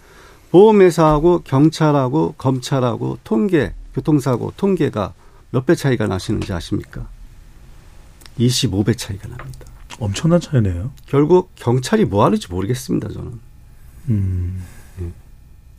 [0.50, 5.14] 보험회사하고 경찰하고 검찰하고 통계 교통사고 통계가
[5.50, 7.06] 몇 배 차이가 나시는지 아십니까?
[8.38, 9.66] 25배 차이가 납니다.
[9.98, 10.90] 엄청난 차이네요.
[11.06, 13.40] 결국 경찰이 뭐 하는지 모르겠습니다, 저는.
[14.08, 14.62] 음.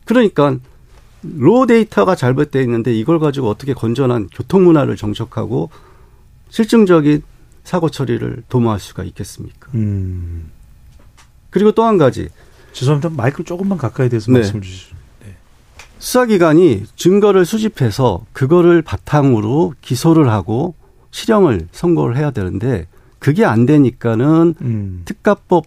[0.06, 0.58] 그러니까
[1.24, 5.70] 로 데이터가 잘못되어 있는데 이걸 가지고 어떻게 건전한 교통 문화를 정착하고
[6.50, 7.24] 실증적인
[7.64, 9.70] 사고 처리를 도모할 수가 있겠습니까?
[9.74, 10.52] 음.
[11.50, 12.30] 그리고 또 한 가지
[12.74, 13.10] 죄송합니다.
[13.10, 14.40] 마이크 조금만 가까이 대서 네.
[14.40, 14.96] 말씀해 주시죠.
[16.00, 20.76] 수사기관이 증거를 수집해서 그거를 바탕으로 기소를 하고
[21.12, 22.88] 실형을 선고를 해야 되는데
[23.20, 25.02] 그게 안 되니까는 음.
[25.06, 25.66] 특가법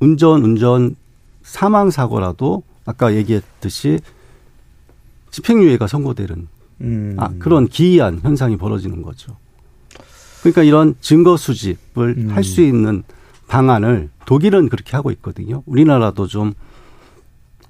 [0.00, 0.94] 운전 운전
[1.42, 4.00] 사망 사고라도 아까 얘기했듯이
[5.30, 6.48] 집행유예가 선고되는
[6.80, 7.16] 음.
[7.18, 9.36] 아, 그런 기이한 현상이 벌어지는 거죠.
[10.40, 12.30] 그러니까 이런 증거 수집을 음.
[12.30, 13.02] 할수 있는
[13.48, 15.62] 방안을 독일은 그렇게 하고 있거든요.
[15.66, 16.52] 우리나라도 좀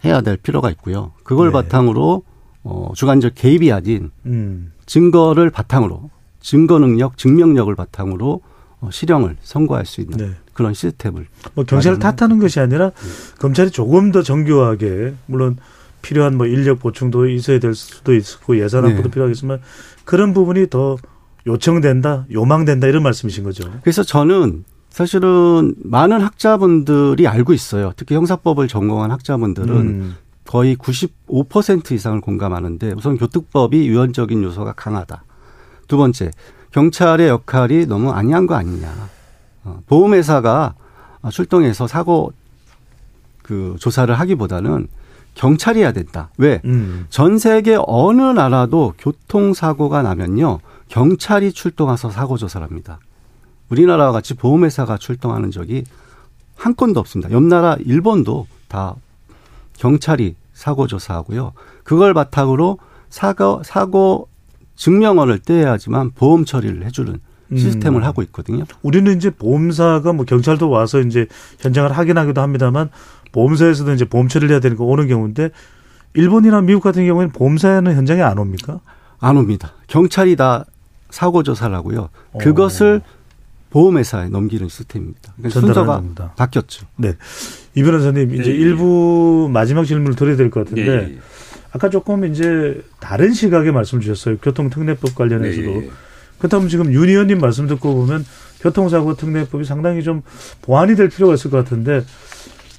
[0.05, 1.13] 해야 될 필요가 있고요.
[1.23, 1.53] 그걸 네.
[1.53, 2.23] 바탕으로
[2.65, 4.73] 어, 주관적 개입이 아닌 음.
[4.87, 8.43] 증거를 바탕으로 증거 능력, 증명력을 바탕으로
[8.81, 10.31] 어, 실형을 선고할 수 있는 네.
[10.53, 12.93] 그런 시스템을 뭐 경찰을 탓하는 것이 아니라
[13.39, 15.57] 검찰이 조금 더 정교하게 물론
[16.03, 18.89] 필요한 뭐 인력 보충도 있어야 될 수도 있고 예산 네.
[18.89, 19.61] 확보도 필요하겠지만
[20.05, 20.97] 그런 부분이 더
[21.47, 23.71] 요청된다, 요망된다 이런 말씀이신 거죠.
[23.83, 27.93] 그래서 저는 사실은 많은 학자분들이 알고 있어요.
[27.97, 30.17] 특히 형사법을 전공한 학자분들은 음.
[30.45, 35.23] 거의 95% 이상을 공감하는데 우선 교특법이 유연적인 요소가 강하다.
[35.87, 36.31] 두 번째,
[36.73, 39.09] 경찰의 역할이 너무 안이한 거 아니냐.
[39.65, 40.75] 어, 보험회사가
[41.31, 42.33] 출동해서 사고
[43.43, 44.89] 그 조사를 하기보다는
[45.39, 46.31] 경찰이 해야 된다.
[46.37, 46.61] 왜?
[46.65, 47.07] 음.
[47.11, 50.59] 전 세계 어느 나라도 교통사고가 나면요.
[50.89, 52.99] 경찰이 출동해서 사고 조사를 합니다.
[53.71, 55.85] 우리나라와 같이 보험회사가 출동하는 적이
[56.57, 57.31] 한 건도 없습니다.
[57.31, 58.97] 옆 나라 일본도 다
[59.77, 61.53] 경찰이 사고 조사하고요.
[61.85, 62.79] 그걸 바탕으로
[63.09, 64.29] 사고 사고
[64.75, 67.17] 증명원을 떼야지만 보험 처리를 해주는
[67.57, 68.05] 시스템을 음.
[68.05, 68.65] 하고 있거든요.
[68.83, 71.27] 우리는 이제 보험사가 뭐 경찰도 와서 이제
[71.61, 72.91] 현장을 확인하기도 합니다만
[73.33, 75.51] 보험사에서도 이제 보험 처리를 해야 되니까 오는 경우인데
[76.15, 78.81] 일본이나 미국 같은 경우에는 보험사는 현장에 안 옵니까?
[79.21, 79.73] 안 옵니다.
[79.89, 80.65] 경찰이 다
[81.11, 82.09] 사고 조사를 하고요.
[82.41, 83.03] 그것을
[83.71, 85.33] 보험회사에 넘기는 시스템입니다.
[85.37, 86.33] 그러니까 순서가 겁니다.
[86.37, 86.87] 바뀌었죠.
[86.97, 87.15] 네.
[87.75, 88.59] 이 변호사님 이제 예, 예.
[88.59, 91.19] 일부 마지막 질문을 드려야 될 것 같은데 예, 예.
[91.73, 94.39] 아까 조금 이제 다른 시각의 말씀 주셨어요.
[94.39, 95.71] 교통특례법 관련해서도.
[95.71, 95.91] 예, 예.
[96.39, 98.25] 그렇다면 지금 윤 의원님 말씀 듣고 보면
[98.61, 100.23] 교통사고 특례법이 상당히 좀
[100.63, 102.05] 보완이 될 필요가 있을 것 같은데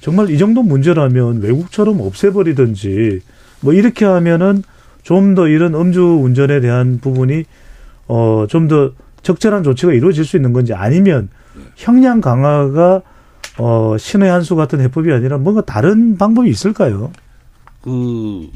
[0.00, 3.20] 정말 이 정도 문제라면 외국처럼 없애버리든지
[3.60, 4.62] 뭐 이렇게 하면은
[5.02, 7.44] 좀 더 이런 음주 운전에 대한 부분이
[8.08, 8.92] 어 좀 더
[9.22, 11.28] 적절한 조치가 이루어질 수 있는 건지 아니면
[11.76, 13.02] 형량 강화가
[13.58, 17.12] 어 신의 한 수 같은 해법이 아니라 뭔가 다른 방법이 있을까요?
[17.82, 18.48] 그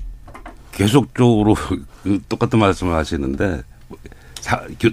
[0.73, 1.55] 계속적으로
[2.03, 3.63] 그 똑같은 말씀을 하시는데
[4.41, 4.91] 사, 교,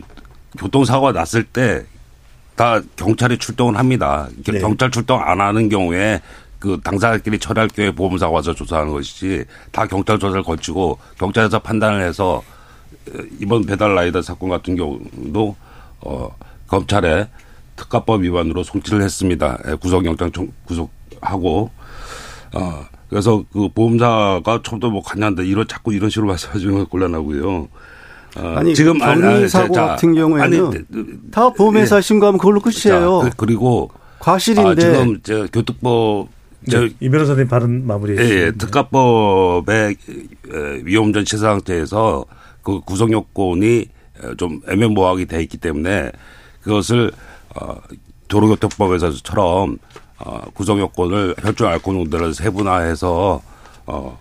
[0.58, 1.86] 교통사고가 났을 때
[2.62, 4.28] 다 경찰이 출동을 합니다.
[4.46, 4.60] 겨- 네.
[4.60, 6.22] 경찰 출동 안 하는 경우에
[6.60, 12.44] 그 당사자끼리 처리할 경우에 보험사고 와서 조사하는 것이지 다 경찰 조사를 거치고 경찰에서 판단을 해서
[13.10, 15.56] 어, 이번 배달 라이더 사건 같은 경우도
[16.02, 16.30] 어
[16.68, 17.28] 검찰에
[17.76, 19.58] 특가법 위반으로 송치를 했습니다.
[19.68, 21.72] 예, 구속영장 청- 구속하고
[22.54, 27.68] 어 그래서 그 보험사가 처음부터 뭐 갔냐는데 이런 자꾸 이런 식으로 말씀하시는 건 곤란하고요.
[28.38, 33.22] 어, 아니 지금 아니, 아니, 사고 자, 같은 경우에는 아니, 다 보험회사 신고하면 그걸로 끝이에요.
[33.24, 36.28] 자, 그- 그리고 과실인데 아, 지금 저 교특법
[36.70, 38.46] 저 네, 이 변호사님 발언 마무리해 예, 주시죠.
[38.46, 42.26] 예, 특가법의 에, 위험운전 시사 상태에서
[42.62, 46.12] 그 구성 요건이 에, 좀 애매모호하게 돼 있기 때문에
[46.62, 47.12] 그것을
[47.60, 47.76] 어,
[48.28, 49.78] 도로교통법에서처럼
[50.20, 53.42] 어, 구성 요건을 혈중 알코올 농도를 세분화해서
[53.88, 54.18] 어,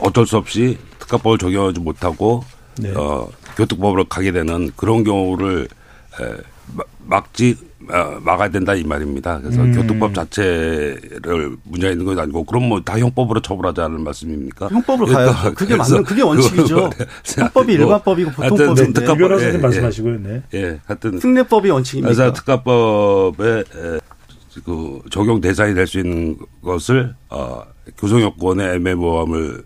[0.00, 2.42] 어쩔 수 없이 특가법을 적용하지 못하고
[2.80, 2.92] 네.
[2.94, 5.68] 어, 교통법으로 가게 되는 그런 경우를
[6.20, 6.24] 에,
[6.76, 7.56] 마- 막지
[7.90, 9.40] 어, 막아야 된다 이 말입니다.
[9.40, 9.72] 그래서 음.
[9.72, 14.68] 교통법 자체를 문제가 있는 건 아니고 그럼 뭐 다 형법으로 처벌하자는 말씀입니까?
[14.68, 15.54] 형법으로 그러니까 가야죠.
[15.54, 16.62] 그게 맞는 그게 원칙이죠.
[16.74, 19.00] 그거를 형법이 생각하고 일반법이고 하여튼 보통법인데.
[19.00, 19.62] 특가법- 이 변호사님 예, 예.
[19.62, 20.18] 말씀하시고요.
[20.20, 20.42] 네.
[20.54, 22.14] 예, 하여튼 특례법이 원칙입니까?
[22.14, 24.00] 그래서 특가법의 에,
[24.64, 27.62] 그 적용 대상이 될 수 있는 것을 어
[27.96, 29.62] 교통 여건의 애매모함을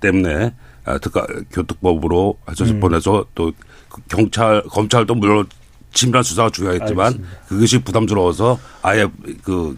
[0.00, 0.50] 때문에 아,
[0.96, 2.80] 특가 교특법으로 할수 음.
[2.80, 3.52] 보내서 또그
[4.08, 5.46] 경찰 검찰도 물론
[5.92, 7.38] 친밀한 수사가 중요하겠지만 알겠습니다.
[7.48, 9.06] 그것이 부담스러워서 아예
[9.42, 9.76] 그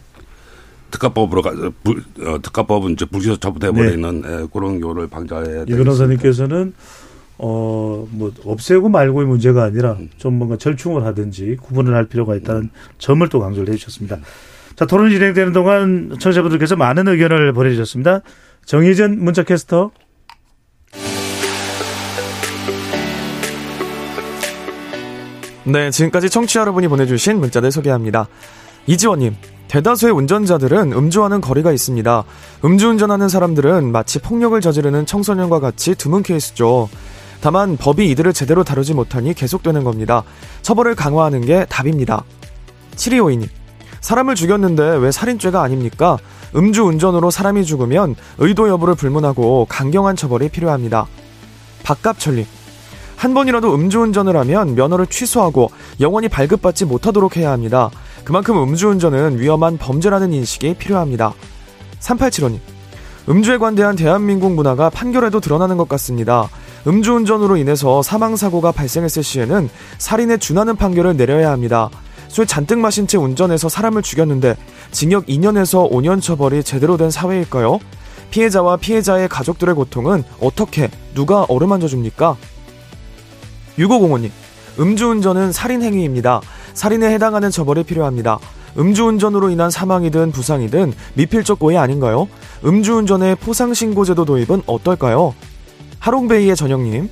[0.90, 1.52] 특가법으로 가
[1.82, 5.66] 불, 어, 특가법은 이제 불기소 처분해 버리는 예, 그런 경우를 방지해야 이.
[5.66, 6.74] 변호사님께서는
[7.38, 13.26] 어, 뭐, 없애고 말고의 문제가 아니라 좀 뭔가 절충을 하든지 구분을 할 필요가 있다는 점을
[13.28, 14.18] 또 강조를 해 주셨습니다.
[14.76, 18.20] 자, 토론이 진행되는 동안 청취자분들께서 많은 의견을 보내주셨습니다.
[18.66, 19.90] 정희전 문자캐스터.
[25.72, 28.26] 네, 지금까지 청취자 여러분이 보내주신 문자들 소개합니다.
[28.88, 29.36] 이지원님,
[29.68, 32.24] 대다수의 운전자들은 음주와는 거리가 있습니다.
[32.64, 36.88] 음주운전하는 사람들은 마치 폭력을 저지르는 청소년과 같이 드문 케이스죠.
[37.40, 40.24] 다만 법이 이들을 제대로 다루지 못하니 계속되는 겁니다.
[40.62, 42.24] 처벌을 강화하는 게 답입니다.
[42.96, 43.48] 7252님,
[44.00, 46.18] 사람을 죽였는데 왜 살인죄가 아닙니까?
[46.56, 51.06] 음주운전으로 사람이 죽으면 의도 여부를 불문하고 강경한 처벌이 필요합니다.
[51.84, 52.44] 박갑철님,
[53.20, 57.90] 한 번이라도 음주운전을 하면 면허를 취소하고 영원히 발급받지 못하도록 해야 합니다.
[58.24, 61.34] 그만큼 음주운전은 위험한 범죄라는 인식이 필요합니다.
[62.00, 62.60] 3875님.
[63.28, 66.48] 음주에 관대한 대한민국 문화가 판결에도 드러나는 것 같습니다.
[66.86, 69.68] 음주운전으로 인해서 사망사고가 발생했을 시에는
[69.98, 71.90] 살인에 준하는 판결을 내려야 합니다.
[72.28, 74.56] 술 잔뜩 마신 채 운전해서 사람을 죽였는데
[74.92, 77.80] 징역 2년에서 5년 처벌이 제대로 된 사회일까요?
[78.30, 82.38] 피해자와 피해자의 가족들의 고통은 어떻게 누가 어루만져 줍니까?
[83.78, 84.30] 6505님,
[84.78, 86.40] 음주운전은 살인행위입니다.
[86.74, 88.38] 살인에 해당하는 처벌이 필요합니다.
[88.78, 92.28] 음주운전으로 인한 사망이든 부상이든 미필적 고의 아닌가요?
[92.64, 95.34] 음주운전의 포상신고제도 도입은 어떨까요?
[95.98, 97.10] 하롱베이의 전영님,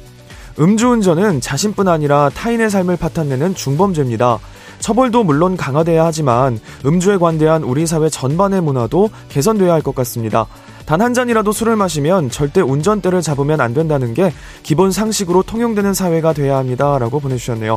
[0.58, 4.38] 음주운전은 자신뿐 아니라 타인의 삶을 파탄내는 중범죄입니다.
[4.80, 10.46] 처벌도 물론 강화돼야 하지만 음주에 관대한 우리 사회 전반의 문화도 개선돼야 할 것 같습니다.
[10.88, 14.32] 단 한 잔이라도 술을 마시면 절대 운전대를 잡으면 안 된다는 게
[14.62, 16.98] 기본 상식으로 통용되는 사회가 돼야 합니다.
[16.98, 17.76] 라고 보내주셨네요.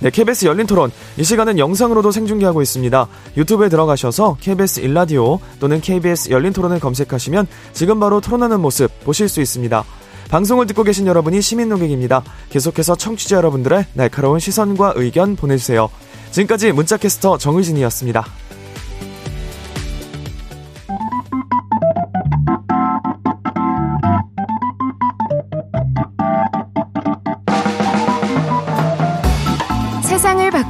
[0.00, 0.90] 네, KBS 열린 토론.
[1.16, 3.06] 이 시간은 영상으로도 생중계하고 있습니다.
[3.36, 9.40] 유튜브에 들어가셔서 KBS 일라디오 또는 KBS 열린 토론을 검색하시면 지금 바로 토론하는 모습 보실 수
[9.40, 9.84] 있습니다.
[10.28, 12.24] 방송을 듣고 계신 여러분이 시민 농객입니다.
[12.50, 15.88] 계속해서 청취자 여러분들의 날카로운 시선과 의견 보내주세요.
[16.32, 18.24] 지금까지 문자캐스터 정의진이었습니다.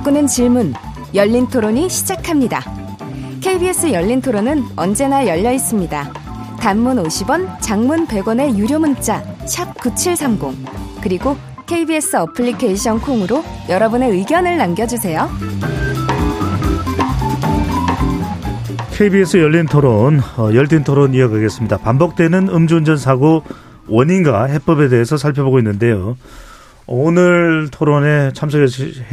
[0.04, 0.74] 바꾸는 질문
[1.14, 2.60] 열린 토론이 시작합니다.
[3.40, 6.12] KBS 열린 토론은 언제나 열려 있습니다.
[6.60, 15.26] 단문 50원, 장문 100원의 유료 문자 샵9730 그리고 KBS 어플리케이션 콩으로 여러분의 의견을 남겨주세요.
[18.92, 21.78] KBS 열린 토론, 어, 열띤 토론 이어가겠습니다.
[21.78, 23.42] 반복되는 음주운전 사고
[23.88, 26.16] 원인과 해법에 대해서 살펴보고 있는데요.
[26.86, 28.66] 오늘 토론에 참석해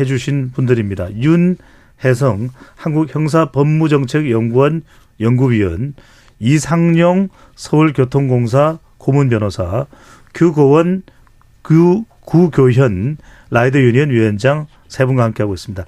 [0.06, 1.10] 주신 분들입니다.
[1.16, 4.82] 윤혜성 한국형사법무정책연구원
[5.20, 5.94] 연구위원,
[6.40, 9.86] 이상용 서울교통공사 고문 변호사,
[10.34, 11.04] 규고원
[11.62, 13.18] 구, 구교현
[13.50, 15.86] 라이더 유니언 위원장 세 분과 함께하고 있습니다.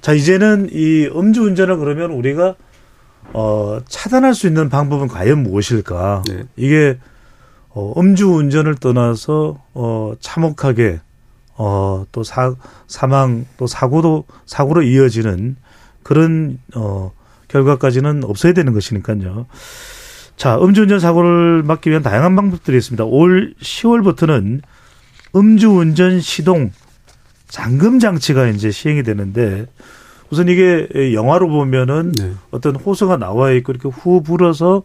[0.00, 2.56] 자, 이제는 이 음주운전을 그러면 우리가
[3.32, 6.24] 어, 차단할 수 있는 방법은 과연 무엇일까?
[6.28, 6.42] 네.
[6.56, 6.98] 이게
[7.70, 11.00] 어, 음주운전을 떠나서 어, 참혹하게
[11.64, 12.56] 어, 또 사,
[12.88, 15.54] 사망 또 사고도 사고로 이어지는
[16.02, 17.12] 그런 어,
[17.46, 19.46] 결과까지는 없어야 되는 것이니까요.
[20.36, 23.04] 자, 음주운전 사고를 막기 위한 다양한 방법들이 있습니다.
[23.04, 24.60] 올 10월부터는
[25.36, 26.72] 음주운전 시동
[27.46, 29.66] 잠금 장치가 이제 시행이 되는데
[30.30, 32.32] 우선 이게 영화로 보면은 네.
[32.50, 34.82] 어떤 호소가 나와 있고 이렇게 후 불어서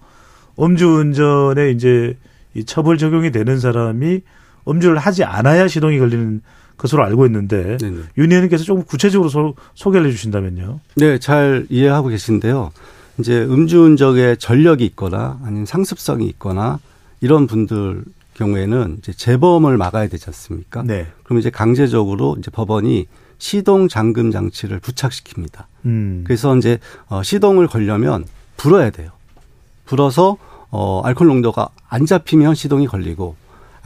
[0.59, 2.15] 음주운전에 이제
[2.53, 4.21] 이 처벌 적용이 되는 사람이
[4.67, 6.41] 음주를 하지 않아야 시동이 걸리는
[6.77, 7.97] 것으로 알고 있는데 네네.
[8.17, 10.79] 윤 의원님께서 조금 구체적으로 소, 소개를 해주신다면요.
[10.95, 12.71] 네, 잘 이해하고 계신데요.
[13.19, 16.79] 이제 음주운전에 전력이 있거나 아니면 상습성이 있거나
[17.19, 18.03] 이런 분들
[18.35, 20.83] 경우에는 이제 재범을 막아야 되지 않습니까?
[20.83, 21.07] 네.
[21.23, 23.07] 그럼 이제 강제적으로 이제 법원이
[23.39, 25.65] 시동 잠금 장치를 부착시킵니다.
[25.85, 26.23] 음.
[26.25, 28.25] 그래서 이제 어, 시동을 걸려면
[28.55, 29.11] 불어야 돼요.
[29.85, 30.37] 불어서
[30.69, 33.35] 어 알코올 농도가 안 잡히면 시동이 걸리고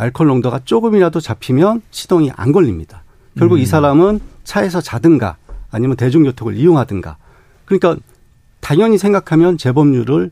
[0.02, 3.04] 알코올 농도가 조금이라도 잡히면 시동이 안 걸립니다.
[3.38, 3.60] 결국 음.
[3.60, 5.38] 이 사람은 차에서 자든가
[5.70, 7.18] 아니면 대중교통을 이용하든가
[7.66, 7.96] 그러니까
[8.60, 10.32] 당연히 생각하면 재범률을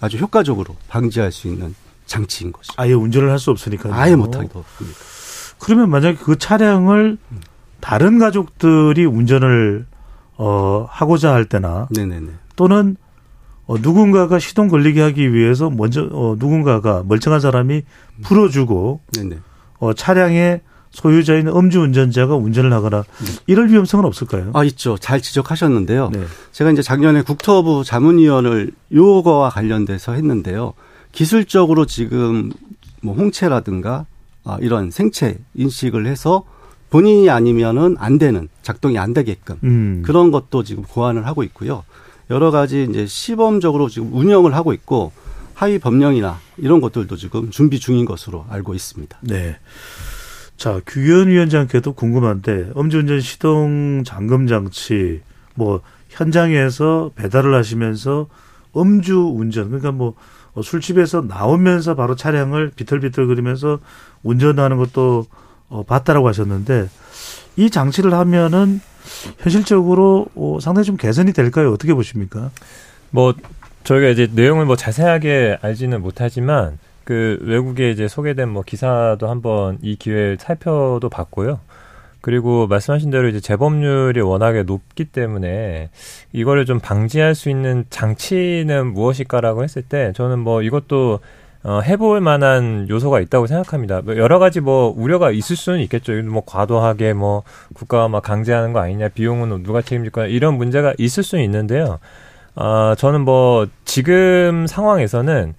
[0.00, 1.74] 아주 효과적으로 방지할 수 있는
[2.06, 2.72] 장치인 거죠.
[2.76, 3.94] 아예 운전을 할 수 없으니까요.
[3.94, 4.98] 아예 못하게 덮습니다.
[5.60, 7.18] 그러면 만약에 그 차량을
[7.80, 9.86] 다른 가족들이 운전을
[10.36, 12.30] 어 하고자 할 때나 네네네.
[12.56, 12.96] 또는
[13.68, 17.82] 어, 누군가가 시동 걸리게 하기 위해서 먼저 어, 누군가가 멀쩡한 사람이
[18.22, 19.38] 풀어주고 네네.
[19.78, 23.04] 어, 차량의 소유자인 음주운전자가 운전을 하거나
[23.46, 24.50] 이럴 위험성은 없을까요?
[24.54, 24.96] 아 있죠.
[24.98, 26.08] 잘 지적하셨는데요.
[26.10, 26.24] 네.
[26.52, 30.72] 제가 이제 작년에 국토부 자문위원을 요거와 관련돼서 했는데요.
[31.12, 32.50] 기술적으로 지금
[33.02, 34.06] 뭐 홍채라든가
[34.44, 36.44] 아, 이런 생체 인식을 해서
[36.88, 40.02] 본인이 아니면은 안 되는 작동이 안 되게끔 음.
[40.06, 41.84] 그런 것도 지금 고안을 하고 있고요.
[42.30, 45.12] 여러 가지 이제 시범적으로 지금 운영을 하고 있고
[45.54, 49.18] 하위 법령이나 이런 것들도 지금 준비 중인 것으로 알고 있습니다.
[49.22, 49.58] 네.
[50.56, 55.20] 자, 규현 위원장께도 궁금한데 음주운전 시동 잠금 장치
[55.54, 58.28] 뭐 현장에서 배달을 하시면서
[58.76, 60.14] 음주 운전 그러니까 뭐
[60.60, 63.78] 술집에서 나오면서 바로 차량을 비틀비틀거리면서
[64.22, 65.26] 운전하는 것도
[65.68, 66.88] 어, 봤다라고 하셨는데
[67.56, 68.80] 이 장치를 하면은
[69.38, 71.72] 현실적으로 어, 상당히 좀 개선이 될까요?
[71.72, 72.50] 어떻게 보십니까?
[73.10, 73.34] 뭐
[73.84, 79.96] 저희가 이제 내용을 뭐 자세하게 알지는 못하지만 그 외국에 이제 소개된 뭐 기사도 한번 이
[79.96, 81.60] 기회에 살펴도 봤고요.
[82.20, 85.88] 그리고 말씀하신 대로 이제 재범률이 워낙에 높기 때문에
[86.32, 91.20] 이거를 좀 방지할 수 있는 장치는 무엇일까라고 했을 때 저는 뭐 이것도
[91.64, 94.00] 어, 해볼 만한 요소가 있다고 생각합니다.
[94.02, 96.12] 뭐 여러 가지 뭐 우려가 있을 수는 있겠죠.
[96.22, 97.42] 뭐 과도하게 뭐
[97.74, 101.98] 국가가 막 강제하는 거 아니냐, 비용은 누가 책임질 거냐 이런 문제가 있을 수는 있는데요.
[102.54, 105.54] 어, 저는 뭐 지금 상황에서는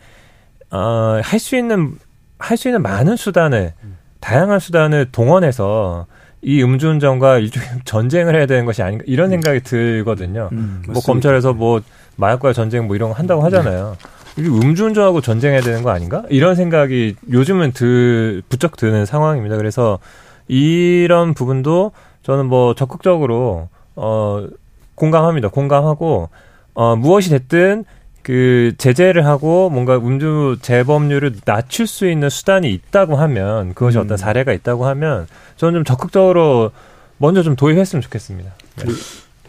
[0.71, 1.95] 어, 할 수 있는
[2.37, 3.73] 할 수 있는 많은 수단을
[4.21, 6.05] 다양한 수단을 동원해서
[6.41, 10.49] 이 음주운전과 일종의 전쟁을 해야 되는 것이 아닌가 이런 생각이 들거든요.
[10.53, 11.81] 음, 뭐 검찰에서 뭐
[12.15, 13.97] 마약과 전쟁 뭐 이런 거 한다고 하잖아요.
[13.99, 16.23] 이 음주운전하고 전쟁해야 되는 거 아닌가?
[16.29, 19.57] 이런 생각이 요즘은 드, 부쩍 드는 상황입니다.
[19.57, 19.99] 그래서
[20.47, 21.91] 이런 부분도
[22.23, 24.47] 저는 뭐 적극적으로 어
[24.95, 25.49] 공감합니다.
[25.49, 26.29] 공감하고
[26.73, 27.85] 어 무엇이 됐든
[28.21, 34.03] 그 제재를 하고 뭔가 음주 재범률을 낮출 수 있는 수단이 있다고 하면 그것이 음.
[34.03, 36.71] 어떤 사례가 있다고 하면 저는 좀 적극적으로
[37.17, 38.51] 먼저 좀 도입했으면 좋겠습니다.
[38.77, 38.85] 네.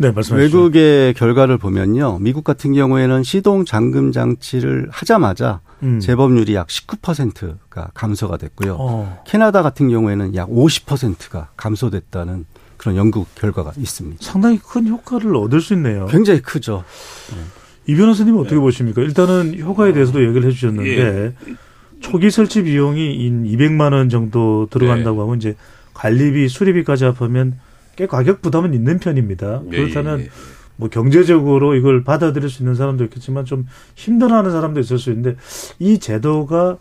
[0.01, 0.57] 네, 말씀하시죠.
[0.57, 2.21] 외국의 결과를 보면요.
[2.21, 6.01] 미국 같은 경우에는 시동 잠금 장치를 하자마자 음.
[6.01, 8.77] 재범률이 약 19%가 감소가 됐고요.
[8.81, 9.23] 어.
[9.27, 12.47] 캐나다 같은 경우에는 약 50%가 감소됐다는
[12.79, 14.25] 그런 연구 결과가 있습니다.
[14.25, 16.07] 상당히 큰 효과를 얻을 수 있네요.
[16.07, 16.83] 굉장히 크죠.
[17.87, 19.03] 이 변호사님 은 어떻게 보십니까?
[19.03, 21.35] 일단은 효과에 대해서도 얘기를 해주셨는데
[22.01, 25.57] 초기 설치 비용이 인 200만 원 정도 들어간다고 하면 이제
[25.93, 27.59] 관리비, 수리비까지 합하면
[28.01, 29.61] 꽤 가격 부담은 있는 편입니다.
[29.73, 30.29] 예, 그렇다면 예, 예.
[30.77, 35.37] 뭐 경제적으로 이걸 받아들일 수 있는 사람도 있겠지만 좀 힘들어하는 사람도 있을 수 있는데
[35.79, 36.79] 이 제도가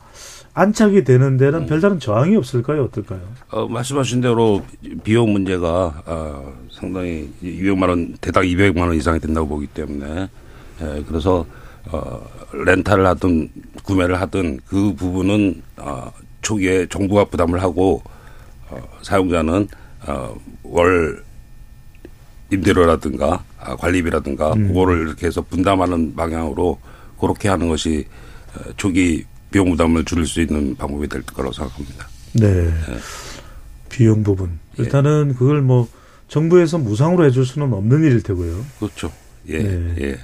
[0.54, 2.86] 안착이 되는 데는 별다른 저항이 없을까요?
[2.86, 3.20] 어떨까요?
[3.52, 4.64] 어, 말씀하신 대로
[5.04, 10.30] 비용 문제가 어, 상당히 200만 원 대당 200만 원 이상이 된다고 보기 때문에
[10.82, 11.46] 예, 그래서
[11.92, 13.50] 어, 렌탈을 하든
[13.84, 18.02] 구매를 하든 그 부분은 어, 초기에 정부가 부담을 하고
[18.70, 19.68] 어, 사용자는
[20.08, 20.34] 어,
[20.70, 21.24] 월
[22.52, 24.70] 임대료라든가 아, 관리비라든가 음.
[24.70, 26.80] 그거를 이렇게 해서 분담하는 방향으로
[27.20, 28.06] 그렇게 하는 것이
[28.56, 32.08] 어, 초기 비용 부담을 줄일 수 있는 방법이 될 거라고 생각합니다.
[32.34, 32.72] 네.
[33.90, 34.60] 비용 부분.
[34.78, 35.88] 일단은 그걸 뭐
[36.28, 38.64] 정부에서 무상으로 해줄 수는 없는 일일 테고요.
[38.80, 39.12] 그렇죠.
[39.48, 39.96] 예, 네.
[40.00, 40.20] 예.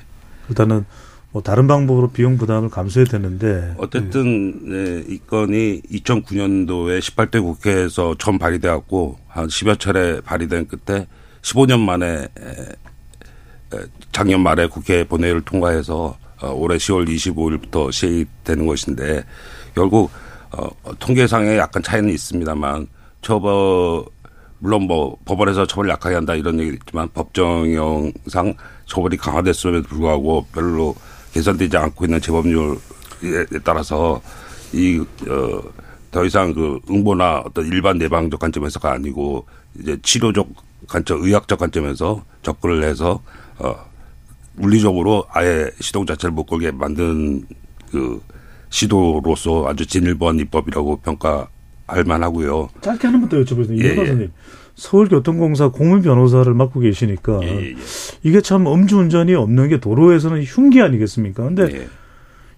[0.49, 0.85] 일단은
[1.35, 3.73] 뭐 다른 방법으로 비용 부담을 감수해야 되는데.
[3.77, 11.07] 어쨌든 네, 이 건이 2009년도에 18대 국회에서 처음 발의돼 갖고 한 10여 차례 발의된 끝에
[11.41, 12.29] 15년 만에
[14.13, 19.25] 작년 말에 국회 본회의를 통과해서 어, 올해 10월 25일부터 시행되는 것인데
[19.73, 20.11] 결국
[20.51, 20.69] 어,
[20.99, 22.87] 통계상에 약간 차이는 있습니다만
[23.21, 24.05] 처벌
[24.59, 28.53] 물론 뭐 법원에서 처벌 약하게 한다 이런 얘기 있지만 법정형상
[28.85, 30.95] 처벌이 강화됐음에도 불구하고 별로
[31.35, 32.79] 개선되지 않고 있는 재범률에
[33.63, 34.21] 따라서
[34.71, 35.61] 이 어,
[36.09, 39.45] 더 이상 그 응보나 어떤 일반 예방적 관점에서가 아니고
[39.77, 40.47] 이제 치료적
[40.87, 43.21] 관점, 의학적 관점에서 접근을 해서
[43.59, 43.75] 어
[44.53, 47.45] 물리적으로 아예 시동 자체를 못 걸게 만든
[47.91, 48.21] 그
[48.69, 52.69] 시도로서 아주 진일보한 입법이라고 평가할 만하고요.
[52.79, 53.83] 짧게 하나만 더 여쭤보겠습니다.
[53.83, 54.31] 예, 이 변호사님.
[54.75, 57.39] 서울교통공사 고문 변호사를 맡고 계시니까
[58.23, 61.43] 이게 참 음주운전이 없는 게 도로에서는 흉기 아니겠습니까?
[61.43, 61.87] 근데 예.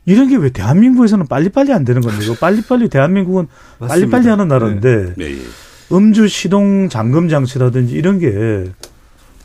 [0.05, 2.33] 이런 게 왜 대한민국에서는 빨리빨리 안 되는 겁니까?
[2.39, 3.47] 빨리빨리 대한민국은
[3.79, 3.87] 맞습니다.
[3.87, 5.37] 빨리빨리 하는 나라인데 네, 예.
[5.91, 8.65] 음주 시동 잠금 장치라든지 이런 게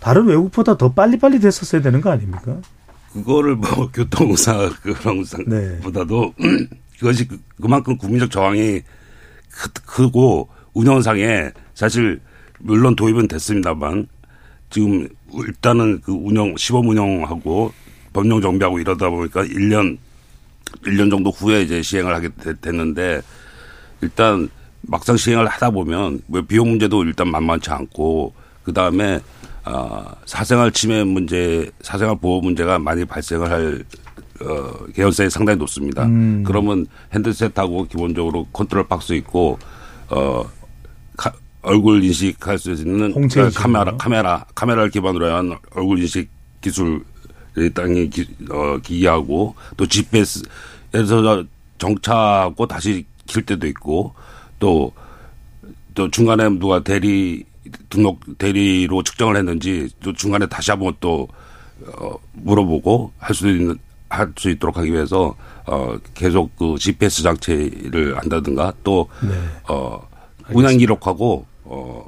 [0.01, 2.57] 다른 외국보다 더 빨리빨리 됐었어야 되는 거 아닙니까?
[3.13, 5.69] 그거를 뭐 교통사 그런 네.
[5.83, 6.35] 상보다도
[6.99, 8.81] 그것이 그- 그만큼 국민적 저항이
[9.51, 12.21] 크, 크고 운영상에 사실
[12.63, 14.09] 물론 도입은 됐습니다만
[14.71, 17.73] 지금 일단은 그 운영 시범 운영하고
[18.13, 19.99] 법령 정비하고 이러다 보니까 1년
[20.85, 22.29] 1년 정도 후에 이제 시행을 하게
[22.61, 23.21] 됐는데
[24.01, 24.49] 일단
[24.83, 28.33] 막상 시행을 하다 보면 뭐 비용 문제도 일단 만만치 않고
[28.63, 29.21] 그 다음에
[29.65, 33.85] 어, 사생활 침해 문제, 사생활 보호 문제가 많이 발생을 할
[34.41, 36.05] 어, 개연성이 상당히 높습니다.
[36.05, 36.43] 음.
[36.45, 39.59] 그러면 handset하고 기본적으로 control box 있고
[40.09, 40.51] 어 가,
[41.63, 43.51] 얼굴 인식할 수 있는 그러니까?
[43.55, 46.29] 카메라 카메라 카메라를 기반으로 한 얼굴 인식
[46.61, 47.05] 기술
[47.75, 51.45] 땅이 기, 어, 기하고 또 GPS에서
[51.79, 54.15] 정차하고 다시 킬 때도 있고
[54.59, 57.45] 또또 중간에 누가 대리
[57.89, 61.29] 등록 대리로 측정을 했는지 또 중간에 다시 한번 또
[61.87, 65.35] 어, 물어보고 할 수 있는 할 수 있도록 하기 위해서
[65.67, 69.31] 어 계속 그 GPS 장치를 한다든가 또 네.
[69.69, 70.07] 어,
[70.51, 72.05] 운행 기록하고 어,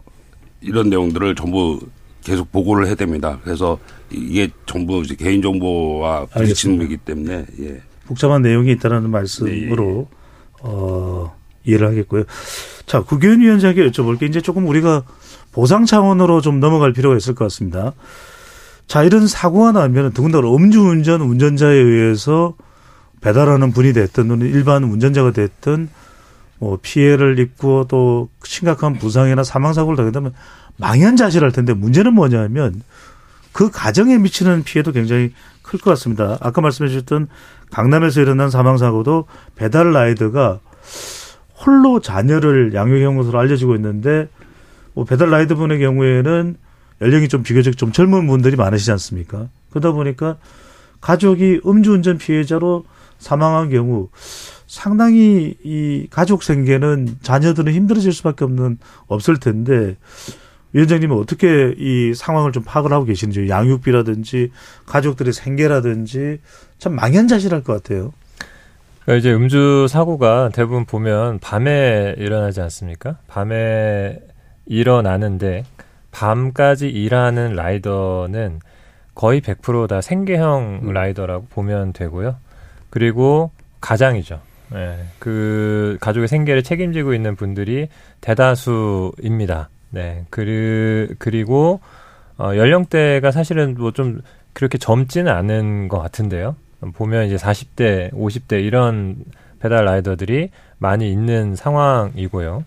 [0.60, 1.80] 이런 내용들을 전부
[2.22, 3.38] 계속 보고를 해야 됩니다.
[3.42, 3.78] 그래서
[4.10, 6.78] 이게 전부 이제 개인정보와 부딪히는.
[6.78, 7.80] 거기 때문에 예.
[8.06, 10.08] 복잡한 내용이 있다는 말씀으로
[10.60, 11.34] 어,
[11.64, 12.24] 이해를 하겠고요.
[12.86, 15.02] 자, 국회의원 위원장에게 여쭤볼 게 이제 조금 우리가
[15.52, 17.92] 보상 차원으로 좀 넘어갈 필요가 있을 것 같습니다.
[18.86, 22.54] 자, 이런 사고가 나면 더군다나 음주운전 운전자에 의해서
[23.22, 25.88] 배달하는 분이 됐든 또는 일반 운전자가 됐든
[26.58, 30.32] 뭐 피해를 입고 또 심각한 부상이나 사망 사고를 되면
[30.76, 32.82] 망연자실할 텐데 문제는 뭐냐면
[33.52, 35.32] 그 가정에 미치는 피해도 굉장히
[35.62, 36.38] 클 것 같습니다.
[36.40, 37.28] 아까 말씀해 주셨던
[37.70, 39.26] 강남에서 일어난 사망 사고도
[39.56, 40.60] 배달 라이더가
[41.64, 44.28] 홀로 자녀를 양육한 것으로 알려지고 있는데
[44.92, 46.56] 뭐 배달 라이더 분의 경우에는
[47.00, 49.48] 연령이 좀 비교적 좀 젊은 분들이 많으시지 않습니까?
[49.70, 50.36] 그러다 보니까
[51.00, 52.84] 가족이 음주운전 피해자로
[53.18, 54.08] 사망한 경우
[54.74, 59.96] 상당히 이 가족 생계는 자녀들은 힘들어질 수밖에 없는 없을 텐데
[60.72, 64.50] 위원장님은 어떻게 이 상황을 좀 파악을 하고 계시는지 양육비라든지
[64.86, 66.40] 가족들의 생계라든지
[66.78, 68.12] 참 망연자실할 것 같아요.
[69.04, 73.18] 그러니까 이제 음주 사고가 대부분 보면 밤에 일어나지 않습니까?
[73.28, 74.18] 밤에
[74.66, 75.64] 일어나는데
[76.10, 78.58] 밤까지 일하는 라이더는
[79.14, 82.36] 거의 100%다 생계형 라이더라고 보면 되고요.
[82.90, 84.40] 그리고 가장이죠.
[84.74, 87.88] 예, 그 가족의 생계를 책임지고 있는 분들이
[88.20, 89.68] 대다수입니다.
[89.90, 91.80] 네, 그리, 그리고
[92.36, 94.20] 어, 연령대가 사실은 뭐 좀
[94.54, 96.56] 그렇게 젊지는 않은 것 같은데요.
[96.94, 99.16] 보면 이제 40대, 50대 이런
[99.58, 102.64] 배달 라이더들이 많이 있는 상황이고요.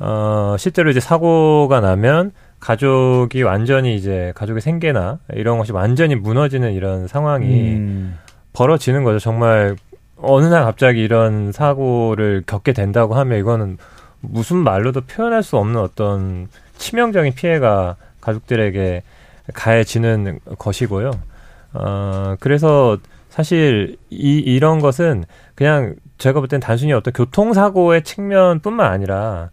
[0.00, 7.06] 어, 실제로 이제 사고가 나면 가족이 완전히 이제 가족의 생계나 이런 것이 완전히 무너지는 이런
[7.06, 8.18] 상황이 음.
[8.52, 9.18] 벌어지는 거죠.
[9.18, 9.76] 정말
[10.22, 13.78] 어느 날 갑자기 이런 사고를 겪게 된다고 하면 이거는
[14.20, 16.48] 무슨 말로도 표현할 수 없는 어떤
[16.78, 19.02] 치명적인 피해가 가족들에게
[19.54, 21.10] 가해지는 것이고요.
[21.74, 22.98] 어, 그래서
[23.30, 29.50] 사실 이, 이런 것은 그냥 제가 볼 땐 단순히 어떤 교통사고의 측면뿐만 아니라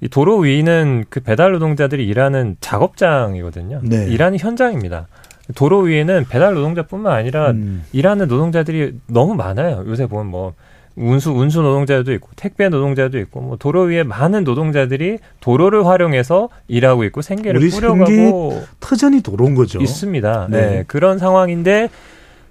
[0.00, 3.80] 이 도로 위는 그 배달 노동자들이 일하는 작업장이거든요.
[3.84, 4.06] 네.
[4.06, 5.06] 일하는 현장입니다.
[5.54, 7.84] 도로 위에는 배달 노동자뿐만 아니라 음.
[7.92, 9.84] 일하는 노동자들이 너무 많아요.
[9.86, 10.54] 요새 보면 뭐
[10.96, 17.04] 운수 운수 노동자도 있고 택배 노동자도 있고 뭐 도로 위에 많은 노동자들이 도로를 활용해서 일하고
[17.04, 19.80] 있고 생계를 꾸려가고 터전이 도로인 거죠.
[19.80, 20.48] 있습니다.
[20.50, 20.60] 네.
[20.60, 20.84] 네.
[20.86, 21.88] 그런 상황인데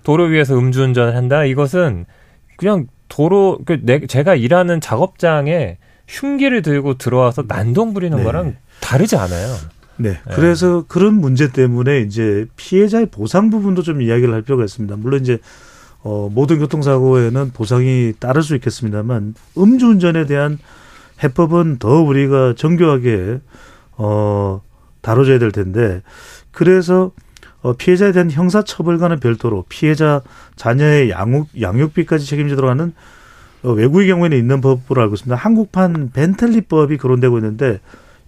[0.04, 1.44] 도로 위에서 음주운전을 한다.
[1.44, 2.06] 이것은
[2.58, 5.78] 그냥 도로 그 내, 제가 일하는 작업장에
[6.08, 8.24] 흉기를 들고 들어와서 난동 부리는 네.
[8.24, 9.48] 거랑 다르지 않아요.
[10.00, 10.20] 네.
[10.34, 14.96] 그래서 그런 문제 때문에 이제 피해자의 보상 부분도 좀 이야기를 할 필요가 있습니다.
[14.96, 15.40] 물론 이제
[16.02, 20.58] 어, 모든 교통사고에는 보상이 따를 수 있겠습니다만 음주운전에 대한
[21.22, 23.42] 해법은 더 우리가 정교하게
[23.98, 24.62] 어,
[25.02, 26.02] 다뤄줘야 될 텐데
[26.52, 27.12] 그래서
[27.62, 30.22] 어, 피해자에 대한 형사 처벌과는 별도로 피해자
[30.56, 32.94] 자녀의 양육, 양육비까지 책임지도록 하는
[33.64, 35.36] 어, 외국의 경우에는 있는 법으로 알고 있습니다.
[35.36, 37.80] 한국판 벤틀리법이 거론되고 있는데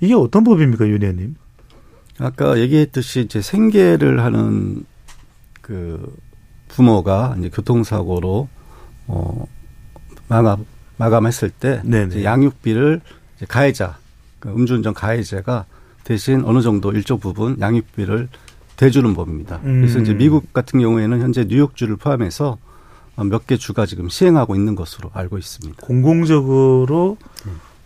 [0.02, 1.36] 이게 어떤 법입니까, 윤 의원님?
[2.22, 4.86] 아까 얘기했듯이 이제 생계를 하는
[5.62, 6.16] 그
[6.68, 8.48] 부모가 이제 교통사고로
[9.08, 9.46] 어
[10.28, 10.66] 마감
[10.98, 13.02] 마감했을 때 이제 양육비를
[13.38, 13.98] 이제 가해자
[14.40, 15.66] 그 음주운전 가해자가
[16.04, 18.30] 대신 어느 정도 일정 부분 양육비를
[18.78, 19.60] 대주는 법입니다.
[19.62, 20.04] 그래서 음.
[20.04, 22.58] 이제 미국 같은 경우에는 현재 뉴욕주를 포함해서
[23.18, 25.78] 몇 개 주가 지금 시행하고 있는 것으로 알고 있습니다.
[25.86, 27.18] 공공적으로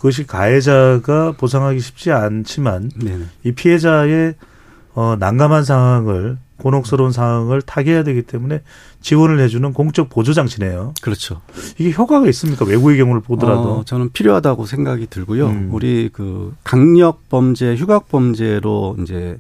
[0.06, 3.24] 그것이 가해자가 보상하기 쉽지 않지만 네네.
[3.44, 4.36] 이 피해자의
[4.94, 8.62] 어, 난감한 상황을 곤혹스러운 상황을 타개해야 되기 때문에
[9.02, 10.94] 지원을 해주는 공적 보조 장치네요.
[11.02, 11.42] 그렇죠.
[11.80, 12.66] 이게 효과가 있습니까?
[12.66, 13.80] 외국의 경우를 보더라도.
[13.80, 15.48] 어, 저는 필요하다고 생각이 들고요.
[15.48, 15.70] 음.
[15.72, 19.40] 우리 그 강력 범죄, 흉악 범죄로 이제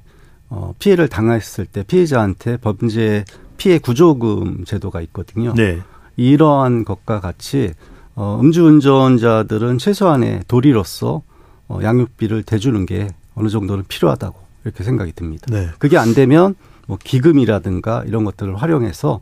[0.49, 3.23] 어, 피해를 당했을 때 피해자한테 범죄
[3.57, 5.53] 피해 구조금 제도가 있거든요.
[5.53, 5.79] 네.
[6.17, 7.73] 이러한 것과 같이
[8.15, 11.21] 어, 음주운전자들은 최소한의 도리로서
[11.67, 15.45] 어, 양육비를 대주는 게 어느 정도는 필요하다고 이렇게 생각이 듭니다.
[15.49, 15.69] 네.
[15.79, 16.55] 그게 안 되면
[16.87, 19.21] 뭐 기금이라든가 이런 것들을 활용해서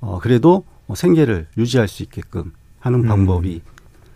[0.00, 3.08] 어, 그래도 뭐 생계를 유지할 수 있게끔 하는 음.
[3.08, 3.62] 방법이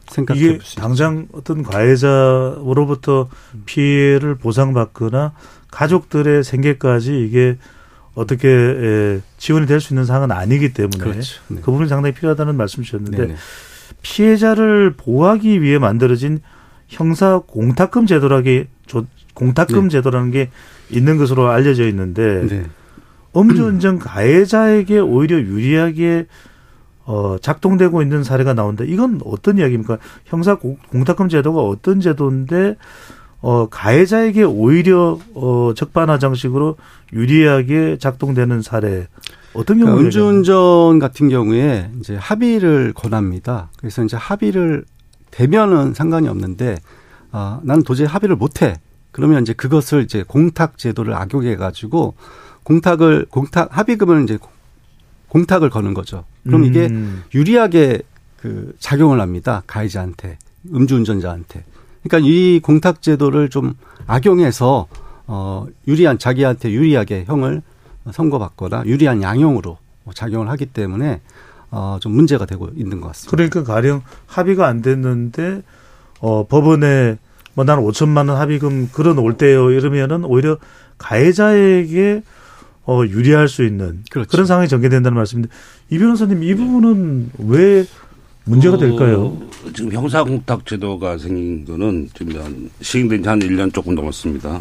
[0.09, 3.29] 생각해 이게 당장 어떤 가해자로부터
[3.65, 5.33] 피해를 보상받거나
[5.71, 7.59] 가족들의 생계까지 이게
[8.15, 11.41] 어떻게 에, 지원이 될 수 있는 상황은 아니기 때문에 그렇죠.
[11.49, 11.57] 네.
[11.61, 13.37] 그 부분이 상당히 필요하다는 말씀 주셨는데 네네.
[14.03, 16.41] 피해자를 보호하기 위해 만들어진
[16.89, 18.67] 형사 공탁금 제도라기
[19.35, 19.89] 공탁금 네.
[19.89, 20.51] 제도라는 게
[20.91, 22.63] 있는 것으로 알려져 있는데 네.
[23.37, 26.27] 음주운전 가해자에게 오히려 유리하게
[27.05, 28.83] 어, 작동되고 있는 사례가 나온다.
[28.85, 29.99] 이건 어떤 이야기입니까?
[30.25, 32.77] 형사 공- 공탁금 제도가 어떤 제도인데
[33.41, 36.77] 어, 가해자에게 오히려 어, 적반하 장식으로
[37.13, 39.09] 유리하게 작동되는 사례
[39.53, 43.71] 어떤 그러니까 경우에 음주운전 같은 경우에 이제 합의를 권합니다.
[43.79, 44.85] 그래서 이제 합의를
[45.31, 46.77] 되면은 상관이 없는데
[47.33, 48.77] 아, 나는 도저히 합의를 못 해.
[49.13, 52.15] 그러면 이제 그것을 이제 공탁 제도를 악용해 가지고
[52.65, 54.39] 공탁을 공탁 합의금을 이제
[55.29, 56.25] 공탁을 거는 거죠.
[56.45, 57.23] 그럼 이게 음.
[57.35, 58.03] 유리하게
[58.41, 59.63] 그 작용을 합니다.
[59.67, 60.39] 가해자한테,
[60.73, 61.65] 음주운전자한테.
[62.09, 63.75] 그러니까 이 공탁 제도를 좀
[64.07, 64.87] 악용해서
[65.27, 67.63] 어 유리한 자기한테 유리하게 형을
[68.11, 69.79] 선고받거나 유리한 양형으로
[70.15, 71.21] 작용을 하기 때문에
[71.71, 73.37] 어좀 문제가 되고 있는 것 같습니다.
[73.37, 75.63] 그러니까 가령 합의가 안 됐는데
[76.21, 77.19] 어 법원에
[77.55, 80.59] 뭐 나는 5천만 원 합의금 걸어놓을 때요 이러면은 오히려
[80.99, 82.23] 가해자에게
[82.87, 85.49] 어 유리할 수 있는 그런 상황이 전개된다는 말씀인데
[85.91, 87.85] 이 변호사님 이 부분은 왜
[88.47, 89.37] 문제가 어, 될까요?
[89.75, 94.61] 지금 형사공탁 제도가 생긴 거는 지금 한 시행된 지 한 1년 조금 넘었습니다.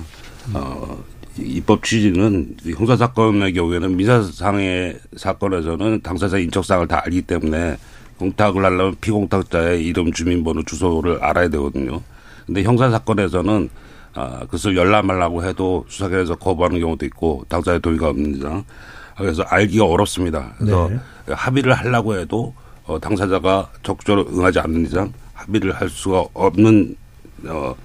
[0.53, 1.03] 어,
[1.37, 7.77] 이 입법 취지는 이 형사 사건의 경우에는 민사상의 사건에서는 당사자 인적사항을 다 알기 때문에
[8.17, 12.01] 공탁을 하려면 피공탁자의 이름, 주민번호, 주소를 알아야 되거든요.
[12.47, 13.69] 근데 형사 사건에서는
[14.15, 18.63] 아, 그것을 열람하려고 해도 수사관에서 거부하는 경우도 있고 당사자의 동의가 없는 이상
[19.17, 20.53] 그래서 알기가 어렵습니다.
[20.57, 21.33] 그래서 네.
[21.33, 22.53] 합의를 하려고 해도
[22.85, 26.95] 어, 당사자가 적극적으로 응하지 않는 이상 합의를 할 수가 없는
[27.47, 27.75] 어,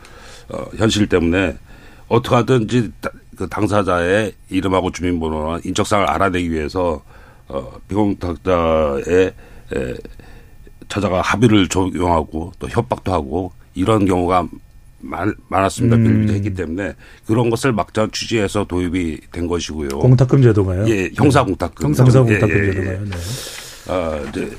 [0.51, 1.57] 어, 현실 때문에
[2.09, 7.03] 어떻게 하든지 다- 그 당사자의 이름하고 주민번호나 인적사항을 알아내기 위해서
[7.49, 9.33] 어, 비공탁자의
[9.75, 9.95] 에,
[10.89, 14.49] 찾아가 합의를 적용하고 또 협박도 하고 이런 경우가
[15.01, 15.97] 많, 많았습니다.
[15.97, 16.03] 음.
[16.05, 16.93] 빌미했기 때문에
[17.27, 19.89] 그런 것을 막자 취지해서 도입이 된 것이고요.
[20.01, 20.87] 공탁금 제도가요?
[20.91, 21.87] 예, 형사 공탁금.
[21.87, 22.73] 형사 공탁금 예, 예, 예.
[22.73, 23.05] 제도가요.
[23.07, 23.17] 네.
[23.89, 24.51] 아, 이제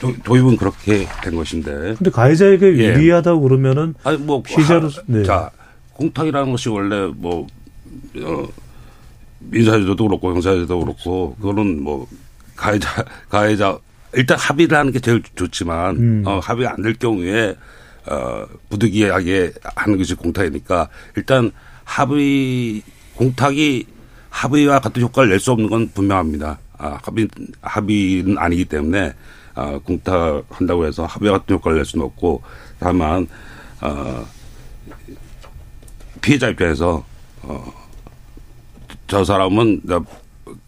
[0.00, 1.94] 도, 도입은 그렇게 된 것인데.
[1.96, 2.94] 근데 가해자에게 예.
[2.94, 5.22] 유리하다고 그러면은 아니 뭐 피해자로서 하- 네.
[5.24, 5.50] 자
[5.94, 7.46] 공탁이라는 것이 원래 뭐
[8.22, 8.46] 어,
[9.40, 12.06] 민사제도도 그렇고 형사제도도 그렇고 그거는 뭐
[12.56, 13.78] 가해자 가해자
[14.14, 16.22] 일단 합의를 하는 게 제일 좋지만 음.
[16.26, 17.54] 어, 합의가 안 될 경우에
[18.06, 21.50] 어, 부득이하게 하는 것이 공탁이니까 일단
[21.84, 22.82] 합의
[23.16, 23.84] 공탁이
[24.30, 26.58] 합의와 같은 효과를 낼 수 없는 건 분명합니다.
[26.78, 27.26] 아, 합의
[27.60, 29.12] 합의는 아니기 때문에
[29.58, 32.42] 아, 공탁한다고 해서 합의와 같은 효과를 낼 수는 없고
[32.78, 33.26] 다만
[33.80, 34.24] 어,
[36.20, 37.04] 피해자 입장에서
[37.42, 37.72] 어,
[39.06, 40.00] 저 사람은 내가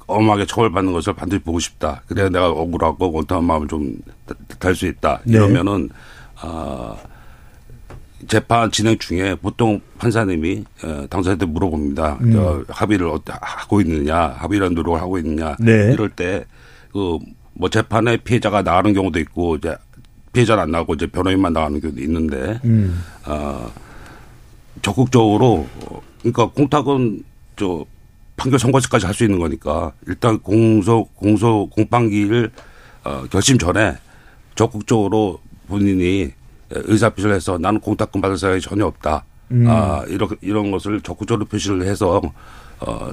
[0.06, 2.02] 엄하게 처벌받는 것을 반드시 보고 싶다.
[2.06, 3.96] 그래야 내가 억울하고 원통한 마음을 좀
[4.58, 5.20] 달 수 있다.
[5.24, 5.36] 네.
[5.36, 5.90] 이러면은
[6.36, 6.96] 아
[8.28, 12.18] 재판 진행 중에 보통 판사님이 어, 당사자한테 물어봅니다.
[12.20, 12.32] 음.
[12.32, 13.10] 저 합의를
[13.40, 15.56] 하고 있느냐, 합의라는 노력을 하고 있느냐.
[15.58, 15.92] 네.
[15.92, 17.18] 이럴 때그
[17.60, 19.76] 뭐 재판에 피해자가 나가는 경우도 있고 이제
[20.32, 23.04] 피해자는 안 나가고 이제 변호인만 나가는 경우도 있는데 음.
[23.26, 23.70] 어,
[24.80, 27.22] 적극적으로 어, 그러니까 공탁은
[27.56, 27.84] 저
[28.38, 32.50] 판결 선고시까지 할 수 있는 거니까 일단 공소 공소 공판기일
[33.04, 33.98] 어, 결심 전에
[34.54, 36.32] 적극적으로 본인이
[36.70, 39.24] 의사표시를 해서 나는 공탁금 받을 생각이 전혀 없다.
[39.50, 39.66] 음.
[39.68, 42.22] 아 이런 이런 것을 적극적으로 표시를 해서
[42.80, 43.10] 어.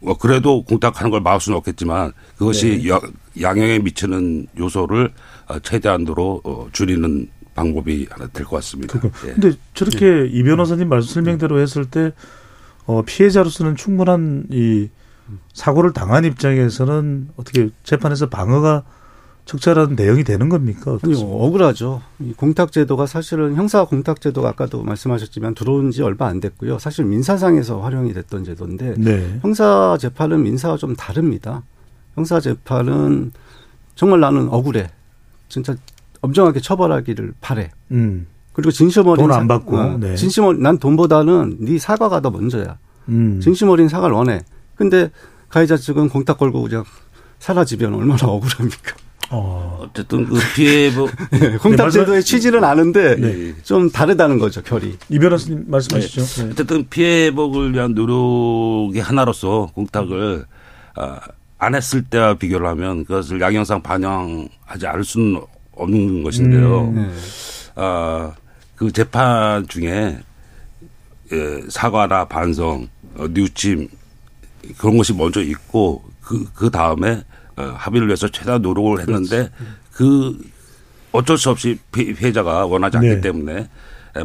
[0.00, 2.88] 뭐 그래도 공탁하는 걸 막을 수는 없겠지만 그것이 네.
[2.88, 3.00] 여-
[3.40, 5.12] 양형에 미치는 요소를
[5.48, 9.00] 어, 최대한으로 어, 줄이는 방법이 하나 될 것 같습니다.
[9.26, 9.32] 예.
[9.32, 12.12] 근데 저렇게 이 변호사님 말씀 설명대로 했을 때
[12.86, 14.88] 어, 피해자로서는 충분한 이
[15.52, 18.84] 사고를 당한 입장에서는 어떻게 재판에서 방어가
[19.52, 20.90] 적절한 내용이 되는 겁니까?
[20.90, 21.26] 아니, 어떻습니까?
[21.26, 22.02] 억울하죠.
[22.20, 26.78] 이 공탁제도가 사실은 형사 공탁제도가 아까도 말씀하셨지만 들어온 지 얼마 안 됐고요.
[26.78, 29.38] 사실 민사상에서 활용이 됐던 제도인데 네.
[29.40, 31.62] 형사 재판은 민사와 좀 다릅니다.
[32.14, 33.32] 형사 재판은
[33.94, 34.90] 정말 나는 억울해.
[35.48, 35.74] 진짜
[36.20, 37.70] 엄정하게 처벌하기를 바래.
[37.90, 38.26] 음.
[38.52, 40.14] 그리고 진심 어린 돈안 사- 받고, 어, 네.
[40.14, 42.76] 진심 어린 난 돈보다는 네 사과가 더 먼저야.
[43.08, 43.40] 음.
[43.40, 44.42] 진심 어린 사과를 원해.
[44.74, 45.10] 근데
[45.48, 46.84] 가해자 측은 공탁 걸고 그냥
[47.38, 48.94] 사라지면 얼마나 억울합니까?
[49.30, 49.80] 어.
[49.82, 53.54] 어쨌든 그 피해복 네, 공탁제도의 취지는 아는데 네.
[53.62, 54.96] 좀 다르다는 거죠 결이.
[55.08, 56.44] 이 변호사님 말씀하시죠.
[56.44, 56.50] 네.
[56.52, 60.44] 어쨌든 피해복을 위한 노력의 하나로서 공탁을
[60.96, 61.16] 어,
[61.58, 65.40] 안 했을 때와 비교를 하면 그것을 양형상 반영하지 않을 수는
[65.72, 66.80] 없는 것인데요.
[66.88, 66.94] 음.
[66.94, 67.82] 네.
[67.82, 68.32] 어,
[68.76, 70.18] 그 재판 중에
[71.30, 73.88] 예, 사과나 반성, 어, 뉘우침
[74.78, 77.24] 그런 것이 먼저 있고 그, 그 다음에 어,
[77.76, 79.50] 합의를 위해서 최대한 노력을 했는데
[79.92, 80.38] 그
[81.12, 83.20] 어쩔 수 없이 피해자가 원하지 않기 네.
[83.20, 83.68] 때문에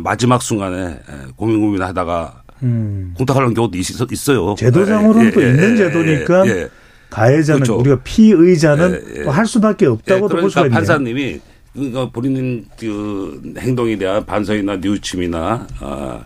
[0.01, 0.99] 마지막 순간에
[1.35, 3.13] 고민 고민하다가 음.
[3.17, 6.69] 공탁하는 경우도 있, 어요 제도상으로는 예, 또 예, 있는 예, 제도니까 예,
[7.09, 7.79] 가해자는 그렇죠.
[7.79, 9.27] 우리가 피의자는 예, 예.
[9.27, 10.73] 할 수밖에 없다고 그러니까 볼 수가 있네요.
[10.75, 11.41] 판사님이
[11.73, 16.21] 그러니까 본인 그 행동에 대한 반성이나 뉘우침이나 아,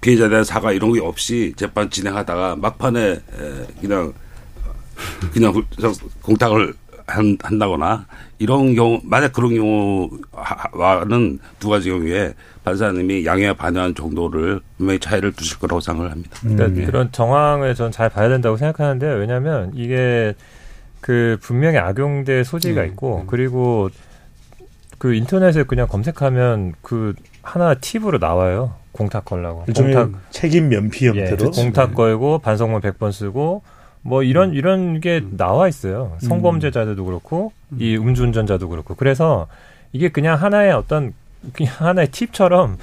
[0.00, 3.20] 피해자에 대한 사과 이런 게 없이 재판 진행하다가 막판에
[3.80, 4.12] 그냥
[5.32, 5.52] 그냥
[6.22, 6.74] 공탁을
[7.06, 8.06] 한, 한다거나
[8.38, 12.34] 이런 경우 만약 그런 경우와는 두 가지 경우에
[12.64, 16.30] 판사님이 양해에 반영한 정도를 분명히 차이를 두실 거라고 생각을 합니다.
[16.40, 16.86] 그러니까 음.
[16.86, 19.16] 그런 정황을 전잘 봐야 된다고 생각하는데요.
[19.16, 20.34] 왜냐하면 이게
[21.00, 22.86] 그 분명히 악용될 소지가 음.
[22.88, 23.26] 있고 음.
[23.26, 23.90] 그리고
[24.98, 28.74] 그 인터넷에 그냥 검색하면 그 하나 팁으로 나와요.
[28.92, 29.64] 공탁 걸라고.
[29.74, 31.30] 공탁 책임 면피 형태로.
[31.30, 31.94] 예, 공탁 네.
[31.94, 33.62] 걸고 반성문 100번 쓰고
[34.02, 34.54] 뭐 이런 음.
[34.54, 35.36] 이런 게 음.
[35.36, 36.16] 나와 있어요.
[36.20, 37.78] 성범죄자들도 그렇고 음.
[37.80, 38.94] 이 음주운전자도 그렇고.
[38.94, 39.46] 그래서
[39.92, 41.12] 이게 그냥 하나의 어떤
[41.52, 42.78] 그냥 하나의 팁처럼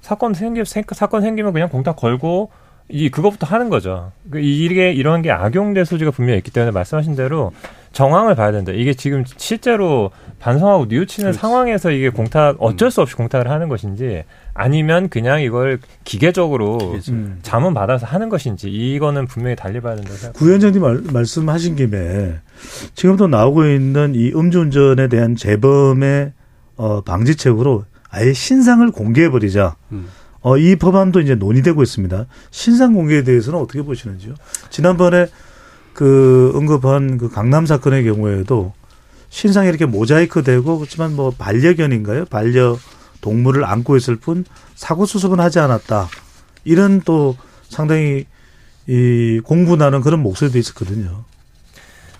[0.00, 2.50] 사건 생기 사건 생기면 그냥 공탁 걸고
[2.90, 4.12] 이 그것부터 하는 거죠.
[4.30, 7.52] 그 이게 이런 게 악용될 소지가 분명히 있기 때문에 말씀하신 대로
[7.92, 8.72] 정황을 봐야 된다.
[8.72, 10.10] 이게 지금 실제로
[10.40, 11.38] 반성하고 뉘우치는 그렇지.
[11.38, 14.24] 상황에서 이게 공탁 어쩔 수 없이 공탁을 하는 것인지
[14.60, 17.38] 아니면 그냥 이걸 기계적으로 음.
[17.42, 20.36] 자문 받아서 하는 것인지 이거는 분명히 달리 봐야 된다고 생각합니다.
[20.36, 22.40] 구위원장님 말, 말씀하신 김에
[22.96, 26.32] 지금도 나오고 있는 이 음주운전에 대한 재범의
[26.74, 29.76] 어, 방지책으로 아예 신상을 공개해 버리자.
[29.92, 30.08] 음.
[30.40, 32.26] 어, 이 법안도 이제 논의되고 있습니다.
[32.50, 34.34] 신상 공개에 대해서는 어떻게 보시는지요?
[34.70, 35.28] 지난번에
[35.92, 38.72] 그 언급한 그 강남 사건의 경우에도
[39.28, 42.24] 신상이 이렇게 모자이크 되고 그렇지만 뭐 반려견인가요?
[42.24, 42.76] 반려
[43.20, 44.44] 동물을 안고 있을 뿐
[44.74, 46.08] 사고 수습은 하지 않았다.
[46.64, 47.36] 이런 또
[47.68, 48.26] 상당히
[48.86, 51.24] 이 공분하는 그런 목소리도 있었거든요.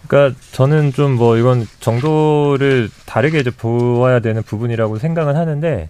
[0.07, 5.89] 그러니까 저는 좀 뭐 이건 정도를 다르게 이제 보아야 되는 부분이라고 생각은 하는데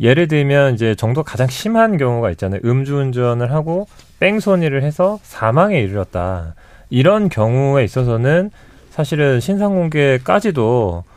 [0.00, 2.60] 예를 들면 이제 정도 가장 심한 경우가 있잖아요.
[2.64, 3.86] 음주운전을 하고
[4.20, 6.54] 뺑소니를 해서 사망에 이르렀다.
[6.90, 8.50] 이런 경우에 있어서는
[8.90, 11.09] 사실은 신상 공개까지도 이게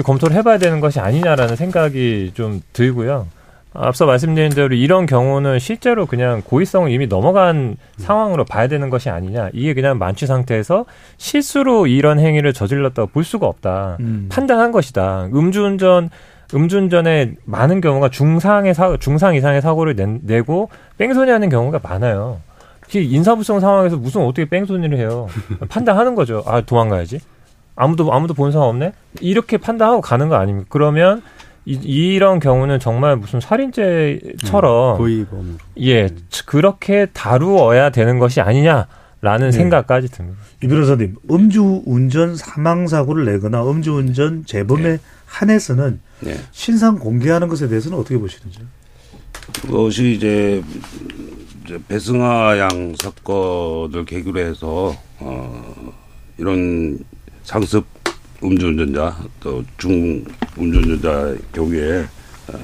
[0.00, 3.26] 검토를 해봐야 되는 것이 아니냐라는 생각이 좀 들고요.
[3.74, 9.50] 앞서 말씀드린 대로 이런 경우는 실제로 그냥 고의성을 이미 넘어간 상황으로 봐야 되는 것이 아니냐.
[9.52, 10.84] 이게 그냥 만취 상태에서
[11.16, 13.96] 실수로 이런 행위를 저질렀다고 볼 수가 없다.
[14.00, 14.28] 음.
[14.30, 15.28] 판단한 것이다.
[15.32, 16.10] 음주운전
[16.54, 20.68] 음주운전에 많은 경우가 중상의 사, 중상 이상의 사고를 내, 내고
[20.98, 22.40] 뺑소니하는 경우가 많아요.
[22.94, 25.26] 인사불성 상황에서 무슨 어떻게 뺑소니를 해요?
[25.70, 26.42] 판단하는 거죠.
[26.46, 27.20] 아 도망가야지.
[27.76, 28.92] 아무도 아무도 본 사람 없네.
[29.20, 30.66] 이렇게 판단하고 가는 거 아닙니까?
[30.70, 31.22] 그러면
[31.64, 36.08] 이, 이런 경우는 정말 무슨 살인죄처럼 고의범 예
[36.46, 38.86] 그렇게 다루어야 되는 것이 아니냐라는
[39.38, 39.52] 네.
[39.52, 40.38] 생각까지 듭니다.
[40.62, 44.98] 이 변호사님 음주 운전 사망 사고를 내거나 음주 운전 재범에 네.
[45.26, 46.36] 한해서는 네.
[46.50, 48.58] 신상 공개하는 것에 대해서는 어떻게 보시는지?
[49.62, 50.62] 그것이 이제
[51.88, 55.92] 배승하 양 사건을 계기로 해서 어
[56.38, 56.98] 이런
[57.44, 57.84] 상습
[58.42, 60.24] 음주운전자 또 중
[60.58, 62.06] 음주운전자 경우에
[62.48, 62.58] 어,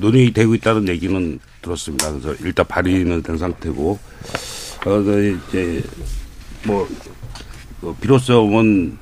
[0.00, 2.10] 논의되고 있다는 얘기는 들었습니다.
[2.10, 3.98] 그래서 일단 발의는 된 상태고
[4.86, 5.82] 어 이제
[6.66, 8.98] 뭐그 비로소은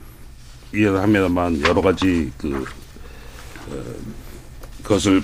[0.74, 2.64] 이해를 합니다만 여러 가지 그
[3.70, 3.82] 어,
[4.82, 5.22] 그것을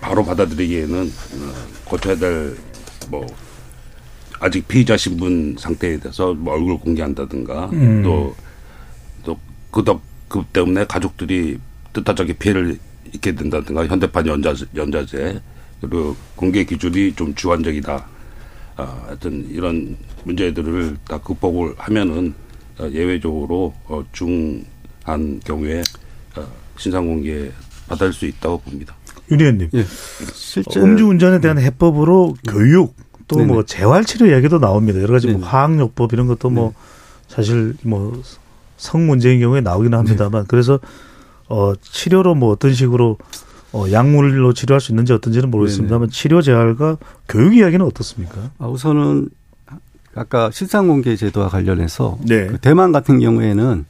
[0.00, 2.56] 바로 받아들이기에는 어, 거쳐야 될
[3.10, 3.26] 뭐
[4.40, 8.02] 아직 피의자 신분 상태에 대해서 뭐 얼굴 공개한다든가 음.
[8.02, 8.34] 또
[9.76, 11.58] 또그덕 그 때문에 가족들이
[11.92, 12.78] 뜻하게 피해를
[13.12, 15.40] 입게 된다든가 현대판 연자 연자제
[15.80, 18.06] 그리고 공개 기준이 좀 주관적이다.
[18.76, 22.34] 아, 하여튼 이런 문제들을 다 극복을 하면은
[22.78, 25.82] 어, 예외적으로 어, 중한 경우에
[26.36, 26.46] 어,
[26.76, 27.50] 신상 공개
[27.88, 28.94] 받을 수 있다고 봅니다.
[29.30, 29.84] 윤희원님, 예.
[30.32, 32.94] 실제 음주운전에 대한 해법으로 교육
[33.28, 35.00] 또 뭐 재활치료 이야기도 나옵니다.
[35.00, 36.74] 여러 가지 뭐 화학요법 이런 것도 뭐
[37.28, 38.22] 사실 뭐
[38.76, 40.78] 성 문제인 경우에 나오기는 합니다만 그래서
[41.48, 43.18] 어 치료로 뭐 어떤 식으로
[43.72, 46.96] 어 약물로 치료할 수 있는지 어떤지는 모르겠습니다만 치료 재활과
[47.28, 48.50] 교육 이야기는 어떻습니까?
[48.58, 49.28] 아, 우선은
[50.14, 52.46] 아까 실상공개 제도와 관련해서 네.
[52.46, 53.84] 그 대만 같은 경우에는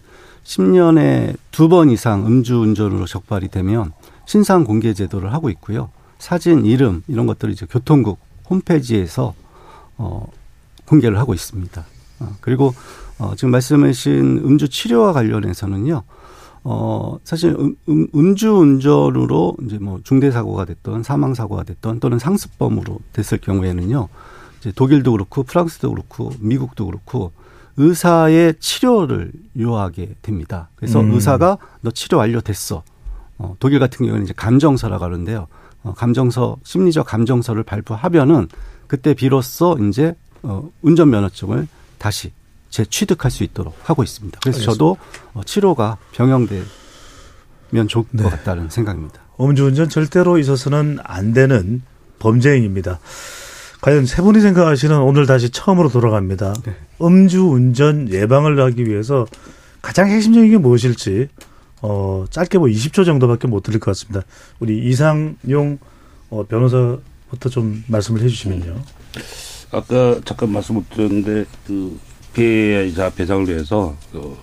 [0.44, 3.92] 10년에 두 번 이상 음주운전으로 적발이 되면
[4.26, 5.90] 신상 공개 제도를 하고 있고요.
[6.18, 8.18] 사진, 이름 이런 것들을 이제 교통국
[8.48, 9.34] 홈페이지에서
[9.98, 10.26] 어
[10.86, 11.84] 공개를 하고 있습니다.
[12.20, 12.74] 어, 그리고
[13.18, 16.02] 어 지금 말씀하신 음주 치료와 관련해서는요.
[16.64, 22.18] 어 사실 음, 음, 음주 운전으로 이제 뭐 중대 사고가 됐던 사망 사고가 됐던 또는
[22.18, 24.08] 상습범으로 됐을 경우에는요.
[24.60, 27.32] 이제 독일도 그렇고 프랑스도 그렇고 미국도 그렇고
[27.76, 30.70] 의사의 치료를 요하게 됩니다.
[30.76, 31.12] 그래서 음.
[31.12, 32.82] 의사가 너 치료 완료됐어.
[33.38, 35.46] 어, 독일 같은 경우는 이제 감정서라고 하는데요.
[35.82, 38.48] 어, 감정서, 심리적 감정서를 발부하면은
[38.86, 42.32] 그때 비로소 이제 어, 운전면허증을 다시
[42.70, 44.38] 재취득할 수 있도록 하고 있습니다.
[44.42, 44.72] 그래서 알겠습니다.
[44.72, 44.96] 저도
[45.34, 46.66] 어, 치료가 병영되면
[47.88, 48.22] 좋을 네.
[48.22, 49.20] 것 같다는 생각입니다.
[49.40, 51.82] 음주운전 절대로 있어서는 안 되는
[52.18, 52.98] 범죄 행위입니다.
[53.82, 56.54] 과연 세 분이 생각하시는 오늘 다시 처음으로 돌아갑니다.
[57.00, 59.26] 음주운전 예방을 하기 위해서
[59.82, 61.28] 가장 핵심적인 게 무엇일지
[61.82, 64.26] 어, 짧게 뭐 20초 정도밖에 못 드릴 것 같습니다.
[64.58, 65.78] 우리 이상용
[66.30, 68.82] 어, 변호사부터 좀 말씀을 해주시면요.
[69.72, 71.98] 아까 잠깐 말씀을 드렸는데 그
[72.36, 74.36] 피해자 배상을 위해서 그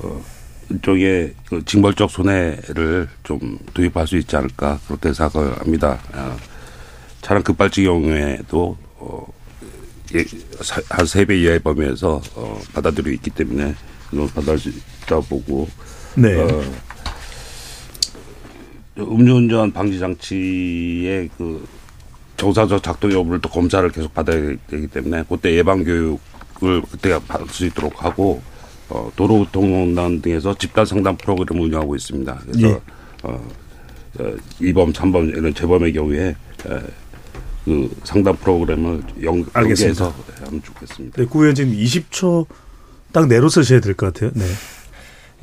[0.00, 0.22] 어,
[0.70, 5.98] 이쪽에 그 징벌적 손해를 좀 도입할 수 있지 않을까 그렇게 생각합니다.
[6.12, 6.36] 어,
[7.22, 9.26] 차량 급발진 경우에도 어,
[10.14, 10.22] 예,
[10.90, 13.74] 한세 배 이하의 범위에서 어, 받아들이고 있기 때문에
[14.10, 15.66] 그걸 받아들일 수 있다 보고
[16.14, 16.34] 네.
[16.34, 16.62] 어,
[18.98, 21.66] 음주운전 방지 장치의 그
[22.36, 26.20] 정상적 작동 여부를 또 검사를 계속 받아야 되기 때문에 그때 예방 교육
[26.66, 28.42] 을 그때 받을 수 있도록 하고
[28.88, 32.38] 어, 도로교통공단 등에서 집단 상담 프로그램 을 운영하고 있습니다.
[32.42, 32.80] 그래서 예.
[33.22, 33.40] 어,
[34.20, 36.34] 어, 2범, 3범 이런 재범의 경우에 에,
[37.64, 39.44] 그 상담 프로그램을 연.
[39.56, 40.12] 연계해서
[40.46, 41.16] 하면 좋겠습니다.
[41.16, 42.46] 네, 구 의원님 20초
[43.12, 44.30] 딱 내로 쓰셔야 될 것 같아요.
[44.34, 44.44] 네.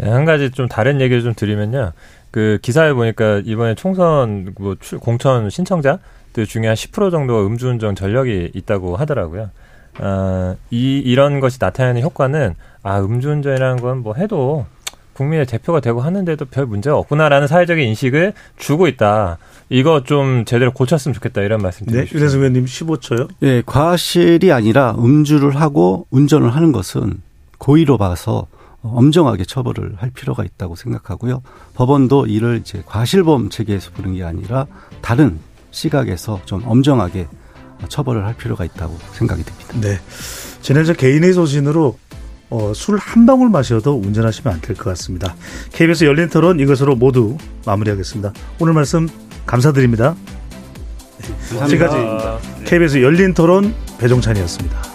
[0.04, 1.94] 예, 한 가지 좀 다른 얘기를 좀 드리면요.
[2.30, 8.52] 그 기사에 보니까 이번에 총선 뭐 출- 공천 신청자들 중에 한 10% 정도가 음주운전 전력이
[8.54, 9.50] 있다고 하더라고요.
[10.02, 14.66] 아, 이 이런 것이 나타내는 효과는 아 음주운전이라는 건 뭐 해도
[15.14, 19.38] 국민의 대표가 되고 하는데도 별 문제가 없구나라는 사회적인 인식을 주고 있다.
[19.70, 22.26] 이거 좀 제대로 고쳤으면 좋겠다 이런 말씀 네, 드리고 싶습니다.
[22.26, 23.28] 윤혜승 의원님 15초요.
[23.44, 27.22] 예, 과실이 아니라 음주를 하고 운전을 하는 것은
[27.60, 28.48] 고의로 봐서
[28.82, 31.44] 엄정하게 처벌을 할 필요가 있다고 생각하고요.
[31.76, 34.66] 법원도 이를 이제 과실범 체계에서 보는 게 아니라
[35.02, 35.40] 다른
[35.70, 37.28] 시각에서 좀 엄정하게
[37.90, 39.74] 처벌을 할 필요가 있다고 생각이 듭니다.
[39.80, 40.00] 네.
[40.62, 41.98] 지난 저 개인의 소신으로
[42.50, 45.36] 어, 술 한 방울 마셔도 운전하시면 안 될 것 같습니다.
[45.72, 48.34] KBS 열린 토론 이것으로 모두 마무리하겠습니다.
[48.60, 49.08] 오늘 말씀
[49.46, 50.16] 감사드립니다.
[51.20, 54.91] 네, 지금까지 KBS 열린 토론 배종찬이었습니다.